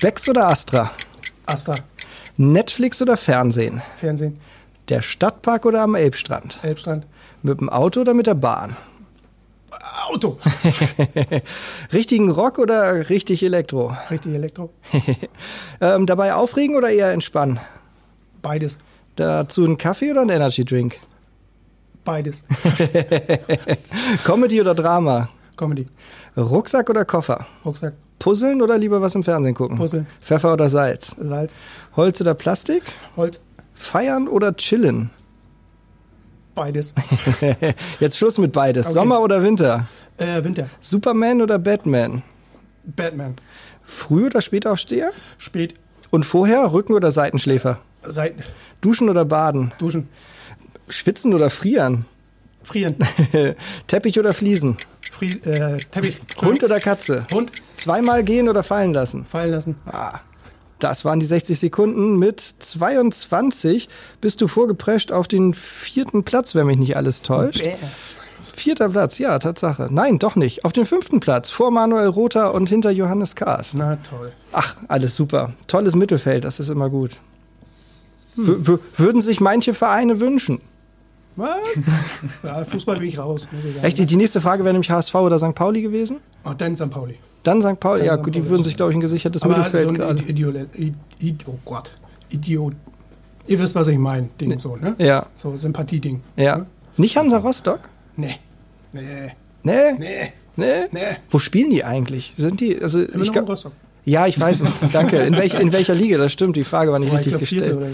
Bex 0.00 0.28
oder 0.28 0.48
Astra? 0.48 0.90
Astra. 1.46 1.76
Netflix 2.36 3.00
oder 3.02 3.16
Fernsehen? 3.16 3.82
Fernsehen. 3.96 4.40
Der 4.88 5.02
Stadtpark 5.02 5.64
oder 5.64 5.82
am 5.82 5.94
Elbstrand? 5.94 6.58
Elbstrand. 6.62 7.06
Mit 7.42 7.60
dem 7.60 7.68
Auto 7.68 8.00
oder 8.00 8.14
mit 8.14 8.26
der 8.26 8.34
Bahn? 8.34 8.76
Auto. 10.08 10.38
Richtigen 11.92 12.30
Rock 12.30 12.58
oder 12.58 13.08
richtig 13.10 13.44
Elektro? 13.44 13.96
Richtig 14.10 14.34
Elektro. 14.34 14.70
ähm, 15.80 16.06
dabei 16.06 16.34
aufregen 16.34 16.76
oder 16.76 16.90
eher 16.90 17.12
entspannen? 17.12 17.60
Beides. 18.42 18.78
Dazu 19.16 19.64
ein 19.64 19.76
Kaffee 19.78 20.10
oder 20.10 20.22
ein 20.22 20.28
Energy 20.30 20.64
Drink? 20.64 20.98
Beides. 22.04 22.44
Comedy 24.24 24.60
oder 24.60 24.74
Drama? 24.74 25.28
Comedy. 25.56 25.86
Rucksack 26.36 26.88
oder 26.88 27.04
Koffer? 27.04 27.46
Rucksack. 27.64 27.94
Puzzeln 28.18 28.62
oder 28.62 28.78
lieber 28.78 29.00
was 29.00 29.14
im 29.14 29.22
Fernsehen 29.22 29.54
gucken? 29.54 29.76
Puzzeln. 29.76 30.06
Pfeffer 30.20 30.52
oder 30.54 30.68
Salz? 30.68 31.16
Salz. 31.18 31.54
Holz 31.96 32.20
oder 32.20 32.34
Plastik? 32.34 32.82
Holz. 33.16 33.40
Feiern 33.74 34.28
oder 34.28 34.54
chillen? 34.56 35.10
Beides. 36.54 36.94
Jetzt 38.00 38.18
Schluss 38.18 38.38
mit 38.38 38.52
beides. 38.52 38.86
Okay. 38.86 38.94
Sommer 38.94 39.20
oder 39.20 39.42
Winter? 39.42 39.86
Äh, 40.18 40.42
Winter. 40.44 40.68
Superman 40.80 41.40
oder 41.40 41.58
Batman? 41.58 42.22
Batman. 42.84 43.36
Früh 43.82 44.26
oder 44.26 44.40
spät 44.40 44.66
aufsteher? 44.66 45.12
Spät. 45.38 45.74
Und 46.10 46.26
vorher 46.26 46.72
Rücken 46.72 46.92
oder 46.92 47.10
Seitenschläfer? 47.10 47.80
Seiten. 48.02 48.42
Duschen 48.80 49.08
oder 49.08 49.24
baden? 49.24 49.72
Duschen. 49.78 50.08
Schwitzen 50.88 51.34
oder 51.34 51.50
frieren? 51.50 52.06
Frieren. 52.62 52.96
Teppich 53.86 54.18
oder 54.18 54.32
Fliesen? 54.32 54.76
Frie 55.10 55.40
äh, 55.44 55.78
Teppich. 55.90 56.20
Hund 56.40 56.62
oder 56.62 56.78
Katze? 56.80 57.26
Hund. 57.32 57.52
Zweimal 57.76 58.22
gehen 58.22 58.48
oder 58.48 58.62
fallen 58.62 58.92
lassen? 58.92 59.24
Fallen 59.24 59.50
lassen. 59.50 59.76
Ah. 59.86 60.20
Das 60.78 61.04
waren 61.04 61.20
die 61.20 61.26
60 61.26 61.58
Sekunden. 61.58 62.18
Mit 62.18 62.40
22 62.40 63.88
bist 64.20 64.40
du 64.40 64.48
vorgeprescht 64.48 65.12
auf 65.12 65.28
den 65.28 65.52
vierten 65.52 66.24
Platz, 66.24 66.54
wenn 66.54 66.66
mich 66.66 66.78
nicht 66.78 66.96
alles 66.96 67.22
täuscht. 67.22 67.62
Bäh. 67.62 67.74
Vierter 68.54 68.88
Platz, 68.88 69.18
ja, 69.18 69.38
Tatsache. 69.38 69.88
Nein, 69.90 70.18
doch 70.18 70.36
nicht. 70.36 70.64
Auf 70.64 70.72
dem 70.72 70.84
fünften 70.84 71.20
Platz, 71.20 71.50
vor 71.50 71.70
Manuel 71.70 72.08
Rother 72.08 72.52
und 72.54 72.68
hinter 72.68 72.90
Johannes 72.90 73.34
Kaas. 73.34 73.74
Na 73.74 73.96
toll. 73.96 74.32
Ach, 74.52 74.76
alles 74.88 75.16
super. 75.16 75.54
Tolles 75.66 75.96
Mittelfeld, 75.96 76.44
das 76.44 76.60
ist 76.60 76.68
immer 76.68 76.90
gut. 76.90 77.18
Würden 78.36 79.20
sich 79.20 79.40
manche 79.40 79.74
Vereine 79.74 80.20
wünschen. 80.20 80.60
Was? 81.36 81.58
ja, 82.42 82.64
Fußball 82.64 82.98
bin 82.98 83.08
ich 83.08 83.18
raus. 83.18 83.48
Ich 83.64 83.82
Echt? 83.82 84.10
Die, 84.10 84.16
nächste 84.16 84.40
Frage 84.40 84.64
wäre 84.64 84.72
nämlich 84.72 84.90
HSV 84.90 85.14
oder 85.14 85.38
St. 85.38 85.54
Pauli 85.54 85.82
gewesen? 85.82 86.18
Oh, 86.44 86.52
dann 86.56 86.76
St. 86.76 86.90
Pauli. 86.90 87.18
Dann 87.42 87.62
St. 87.62 87.80
Pauli, 87.80 88.00
dann 88.00 88.06
ja, 88.06 88.16
St. 88.16 88.24
gut, 88.24 88.34
die 88.34 88.48
würden 88.48 88.62
sich, 88.62 88.76
glaube 88.76 88.92
ich, 88.92 88.96
ein 88.98 89.00
gesichertes 89.00 89.42
Aber 89.42 89.56
Mittelfeld 89.56 89.96
so 89.96 90.04
ein 90.04 90.18
Idiot, 90.18 90.54
Idiot, 90.74 91.44
oh 91.46 91.58
Gott, 91.64 91.92
Idiot. 92.28 92.74
Ihr 93.46 93.58
wisst, 93.58 93.74
was 93.74 93.88
ich 93.88 93.98
meine, 93.98 94.28
Ding 94.40 94.58
so, 94.58 94.76
ne? 94.76 94.94
Ja. 94.98 95.26
So 95.34 95.56
Sympathieding. 95.56 96.20
Ja. 96.36 96.58
Ne? 96.58 96.66
Nicht 96.98 97.16
Hansa 97.16 97.38
Rostock? 97.38 97.80
Nee. 98.16 98.36
Nee. 98.92 99.32
Nee? 99.62 99.92
Nee. 99.98 100.32
Nee? 100.56 100.86
Nee. 100.92 101.16
Wo 101.30 101.38
spielen 101.38 101.70
die 101.70 101.84
eigentlich? 101.84 102.34
Sind 102.36 102.60
die, 102.60 102.80
also 102.80 103.00
Immer 103.00 103.22
ich 103.22 103.32
noch 103.32 103.48
Rostock. 103.48 103.72
Ja, 104.04 104.26
ich 104.26 104.40
weiß, 104.40 104.62
danke. 104.92 105.18
In, 105.18 105.36
welch, 105.36 105.54
in 105.54 105.72
welcher 105.72 105.94
Liga? 105.94 106.18
Das 106.18 106.32
stimmt, 106.32 106.56
die 106.56 106.64
Frage 106.64 106.92
war 106.92 106.98
nicht 106.98 107.12
oh, 107.12 107.16
richtig 107.16 107.32
glaub, 107.32 107.40
gestellt. 107.40 107.74
So. 107.74 107.86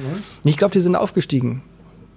Ich 0.45 0.57
glaube, 0.57 0.73
die 0.73 0.81
sind 0.81 0.97
aufgestiegen. 0.97 1.63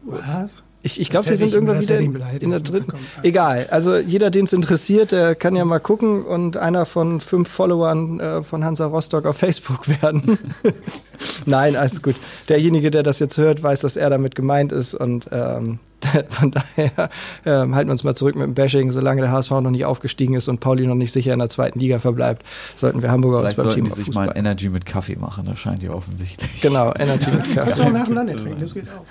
Was? 0.03 0.61
Ich, 0.81 0.99
ich 0.99 1.09
glaube, 1.09 1.27
wir 1.27 1.35
sind 1.35 1.53
irgendwann 1.53 1.81
wieder 1.81 1.99
in, 1.99 2.15
in 2.39 2.49
der 2.51 2.61
dritten. 2.61 2.93
Egal. 3.21 3.67
Also 3.69 3.97
jeder, 3.97 4.29
den 4.29 4.45
es 4.45 4.53
interessiert, 4.53 5.11
der 5.11 5.35
kann 5.35 5.55
ja 5.55 5.65
mal 5.65 5.79
gucken 5.79 6.23
und 6.23 6.55
einer 6.55 6.85
von 6.85 7.19
fünf 7.19 7.49
Followern 7.49 8.19
äh, 8.21 8.43
von 8.43 8.63
Hansa 8.63 8.85
Rostock 8.85 9.25
auf 9.25 9.35
Facebook 9.35 9.87
werden. 10.01 10.37
Nein, 11.45 11.75
alles 11.75 12.01
gut. 12.01 12.15
Derjenige, 12.47 12.91
der 12.91 13.03
das 13.03 13.19
jetzt 13.19 13.37
hört, 13.37 13.61
weiß, 13.61 13.81
dass 13.81 13.97
er 13.97 14.09
damit 14.09 14.35
gemeint 14.35 14.71
ist 14.71 14.93
und 14.93 15.27
ähm, 15.33 15.79
von 16.29 16.51
daher 16.51 17.09
äh, 17.43 17.49
halten 17.49 17.89
wir 17.89 17.91
uns 17.91 18.05
mal 18.05 18.15
zurück 18.15 18.35
mit 18.35 18.45
dem 18.45 18.53
Bashing. 18.53 18.89
Solange 18.89 19.19
der 19.19 19.31
HSV 19.31 19.51
noch 19.51 19.71
nicht 19.71 19.83
aufgestiegen 19.83 20.35
ist 20.35 20.47
und 20.47 20.61
Pauli 20.61 20.87
noch 20.87 20.95
nicht 20.95 21.11
sicher 21.11 21.33
in 21.33 21.39
der 21.39 21.49
zweiten 21.49 21.77
Liga 21.77 21.99
verbleibt, 21.99 22.45
sollten 22.77 23.01
wir 23.01 23.11
Hamburger 23.11 23.39
Vielleicht 23.39 23.57
uns 23.57 23.67
beim 23.67 23.75
Team 23.75 23.85
die 23.85 24.01
sich 24.01 24.13
mal 24.13 24.31
Energy 24.33 24.69
mit 24.69 24.85
Kaffee 24.85 25.17
machen. 25.17 25.45
Das 25.45 25.59
scheint 25.59 25.83
ja 25.83 25.91
offensichtlich. 25.91 26.61
Genau, 26.61 26.93
Energy 26.97 27.31
mit 27.31 27.43
Kaffee. 27.43 27.55
Kannst 27.55 27.79
du 27.79 27.83
auch 27.83 27.91
nacheinander 27.91 28.33
trinken, 28.33 28.61
das 28.61 28.73
geht 28.73 28.85
auch. 28.89 29.03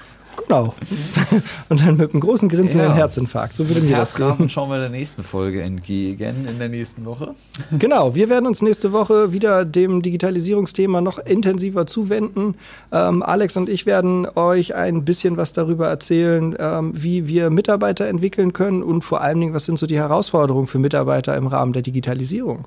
Genau. 0.47 0.75
Und 1.69 1.81
dann 1.81 1.97
mit 1.97 2.13
einem 2.13 2.21
großen 2.21 2.49
Grinsen 2.49 2.81
ja. 2.81 2.87
einen 2.87 2.95
Herzinfarkt. 2.95 3.55
So 3.55 3.69
würde 3.69 3.83
mir 3.83 3.97
das 3.97 4.15
gehen. 4.15 4.49
schauen 4.49 4.71
wir 4.71 4.79
der 4.79 4.89
nächsten 4.89 5.23
Folge 5.23 5.63
entgegen 5.63 6.47
in 6.47 6.59
der 6.59 6.69
nächsten 6.69 7.05
Woche. 7.05 7.35
Genau, 7.79 8.15
wir 8.15 8.29
werden 8.29 8.47
uns 8.47 8.63
nächste 8.63 8.93
Woche 8.93 9.33
wieder 9.33 9.65
dem 9.65 10.01
Digitalisierungsthema 10.03 11.01
noch 11.01 11.19
intensiver 11.19 11.87
zuwenden. 11.87 12.55
Ähm, 12.93 13.23
Alex 13.23 13.57
und 13.57 13.69
ich 13.69 13.85
werden 13.85 14.27
euch 14.37 14.75
ein 14.75 15.05
bisschen 15.05 15.37
was 15.37 15.53
darüber 15.53 15.89
erzählen, 15.89 16.57
ähm, 16.59 16.93
wie 16.95 17.27
wir 17.27 17.51
Mitarbeiter 17.51 18.07
entwickeln 18.07 18.53
können 18.53 18.83
und 18.83 19.03
vor 19.03 19.21
allen 19.21 19.41
Dingen, 19.41 19.55
was 19.55 19.65
sind 19.65 19.79
so 19.79 19.87
die 19.87 19.99
Herausforderungen 19.99 20.67
für 20.67 20.79
Mitarbeiter 20.79 21.37
im 21.37 21.47
Rahmen 21.47 21.73
der 21.73 21.83
Digitalisierung. 21.83 22.67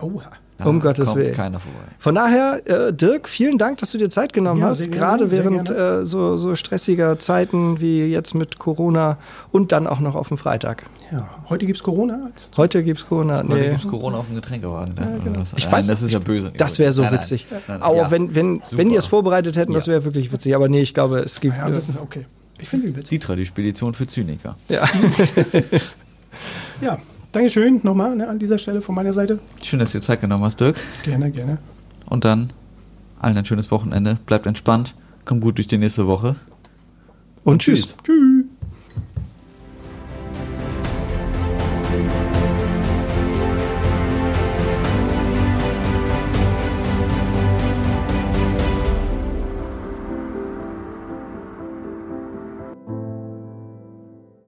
Oha. 0.00 0.30
Da 0.60 0.66
um 0.66 0.80
Gottes 0.80 1.14
Willen. 1.14 1.34
keiner 1.34 1.58
vorbei. 1.58 1.78
Von 1.98 2.14
daher, 2.14 2.60
äh, 2.66 2.92
Dirk, 2.92 3.28
vielen 3.28 3.58
Dank, 3.58 3.78
dass 3.78 3.92
du 3.92 3.98
dir 3.98 4.10
Zeit 4.10 4.32
genommen 4.32 4.60
ja, 4.60 4.68
hast, 4.68 4.90
gerade 4.92 5.30
während 5.30 5.70
äh, 5.70 6.04
so, 6.04 6.36
so 6.36 6.54
stressiger 6.54 7.18
Zeiten 7.18 7.80
wie 7.80 8.04
jetzt 8.04 8.34
mit 8.34 8.58
Corona 8.58 9.16
und 9.52 9.72
dann 9.72 9.86
auch 9.86 10.00
noch 10.00 10.14
auf 10.14 10.28
dem 10.28 10.38
Freitag. 10.38 10.84
Ja, 11.10 11.28
heute 11.48 11.66
gibt 11.66 11.78
es 11.78 11.82
Corona? 11.82 12.30
Heute 12.56 12.84
gibt 12.84 13.00
es 13.00 13.06
Corona. 13.06 13.42
Nee. 13.42 13.54
Heute 13.54 13.68
gibt 13.70 13.84
es 13.84 13.88
Corona 13.88 14.18
auf 14.18 14.26
dem 14.26 14.36
Getränkewagen. 14.36 14.94
Ne? 14.94 15.00
Ja, 15.00 15.24
genau. 15.24 15.42
Ich 15.56 15.70
weiß, 15.70 15.86
das 15.86 16.02
ist 16.02 16.12
ja 16.12 16.18
böse. 16.18 16.52
Das 16.56 16.78
wäre 16.78 16.92
so 16.92 17.02
nein, 17.02 17.12
witzig. 17.12 17.46
Nein, 17.50 17.62
nein, 17.66 17.82
Aber 17.82 17.96
ja, 17.96 18.10
wenn, 18.10 18.34
wenn, 18.34 18.60
wenn 18.70 18.90
die 18.90 18.96
es 18.96 19.06
vorbereitet 19.06 19.56
hätten, 19.56 19.72
das 19.72 19.88
wäre 19.88 20.04
wirklich 20.04 20.32
witzig. 20.32 20.54
Aber 20.54 20.68
nee, 20.68 20.82
ich 20.82 20.94
glaube, 20.94 21.20
es 21.20 21.40
gibt. 21.40 21.56
Ja, 21.56 21.68
das 21.68 21.88
ist 21.88 21.98
okay. 21.98 22.26
Ich 22.58 22.68
finde 22.68 22.88
ihn 22.88 22.96
witzig. 22.96 23.20
Citra, 23.20 23.36
die 23.36 23.46
Spedition 23.46 23.94
für 23.94 24.06
Zyniker. 24.06 24.56
Ja. 24.68 24.86
ja. 26.80 26.98
Dankeschön 27.32 27.80
nochmal 27.82 28.16
ne, 28.16 28.28
an 28.28 28.38
dieser 28.38 28.58
Stelle 28.58 28.80
von 28.80 28.94
meiner 28.94 29.12
Seite. 29.12 29.38
Schön, 29.62 29.78
dass 29.78 29.92
du 29.92 29.98
dir 29.98 30.04
Zeit 30.04 30.20
genommen 30.20 30.44
hast, 30.44 30.60
Dirk. 30.60 30.76
Gerne, 31.04 31.30
gerne. 31.30 31.58
Und 32.06 32.24
dann 32.24 32.52
allen 33.20 33.36
ein 33.36 33.44
schönes 33.44 33.70
Wochenende. 33.70 34.18
Bleibt 34.26 34.46
entspannt. 34.46 34.94
Kommt 35.24 35.42
gut 35.42 35.58
durch 35.58 35.66
die 35.66 35.78
nächste 35.78 36.06
Woche. 36.06 36.36
Und, 37.44 37.52
Und 37.52 37.62
tschüss. 37.62 37.96
Tschüss. 38.04 38.39